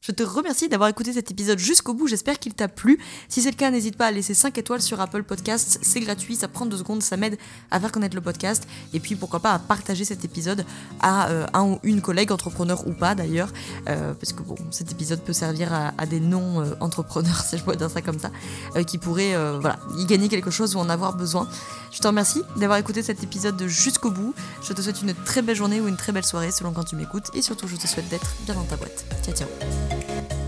Je 0.00 0.12
te 0.12 0.22
remercie 0.22 0.68
d'avoir 0.68 0.88
écouté 0.88 1.12
cet 1.12 1.32
épisode 1.32 1.58
jusqu'au 1.58 1.92
bout, 1.92 2.06
j'espère 2.06 2.38
qu'il 2.38 2.54
t'a 2.54 2.68
plu. 2.68 3.00
Si 3.28 3.42
c'est 3.42 3.50
le 3.50 3.56
cas, 3.56 3.70
n'hésite 3.70 3.96
pas 3.96 4.06
à 4.06 4.10
laisser 4.12 4.32
5 4.32 4.56
étoiles 4.56 4.80
sur 4.80 5.00
Apple 5.00 5.24
Podcasts, 5.24 5.80
c'est 5.82 5.98
gratuit, 5.98 6.36
ça 6.36 6.46
prend 6.46 6.66
2 6.66 6.76
secondes, 6.76 7.02
ça 7.02 7.16
m'aide 7.16 7.36
à 7.72 7.80
faire 7.80 7.90
connaître 7.90 8.14
le 8.14 8.20
podcast. 8.20 8.68
Et 8.94 9.00
puis 9.00 9.16
pourquoi 9.16 9.40
pas 9.40 9.52
à 9.52 9.58
partager 9.58 10.04
cet 10.04 10.24
épisode 10.24 10.64
à 11.00 11.30
euh, 11.30 11.46
un 11.52 11.64
ou 11.64 11.78
une 11.82 12.00
collègue, 12.00 12.30
entrepreneur 12.30 12.86
ou 12.86 12.92
pas 12.92 13.16
d'ailleurs, 13.16 13.52
euh, 13.88 14.14
parce 14.14 14.32
que 14.32 14.42
bon, 14.42 14.54
cet 14.70 14.92
épisode 14.92 15.20
peut 15.20 15.32
servir 15.32 15.72
à, 15.72 16.06
des 16.06 16.20
non-entrepreneurs, 16.20 17.40
si 17.48 17.58
je 17.58 17.64
peux 17.64 17.74
dire 17.74 17.90
ça 17.90 18.00
comme 18.00 18.20
ça, 18.20 18.30
euh, 18.76 18.84
qui 18.84 18.98
pourraient 18.98 19.34
voilà, 19.60 19.80
y 19.98 20.06
gagner 20.06 20.28
quelque 20.28 20.50
chose 20.50 20.76
ou 20.76 20.78
en 20.78 20.88
avoir 20.88 21.16
besoin. 21.16 21.48
Je 21.90 21.98
te 21.98 22.06
remercie 22.06 22.42
d'avoir 22.56 22.78
écouté 22.78 23.02
cet 23.02 23.22
épisode 23.24 23.66
jusqu'au 23.66 24.10
bout. 24.10 24.34
Je 24.62 24.72
te 24.72 24.80
souhaite 24.80 25.02
une 25.02 25.14
très 25.14 25.42
belle 25.42 25.56
journée 25.56 25.80
ou 25.80 25.88
une 25.88 25.96
très 25.96 26.12
belle 26.12 26.24
soirée 26.24 26.50
selon 26.50 26.72
quand 26.72 26.84
tu 26.84 26.96
m'écoutes. 26.96 27.30
Et 27.34 27.42
surtout, 27.42 27.66
je 27.66 27.76
te 27.76 27.86
souhaite 27.86 28.08
d'être 28.08 28.30
bien 28.44 28.54
dans 28.54 28.64
ta 28.64 28.76
boîte. 28.76 29.04
Ciao, 29.24 29.34
ciao. 29.34 29.97
thank 30.00 30.32
you 30.32 30.47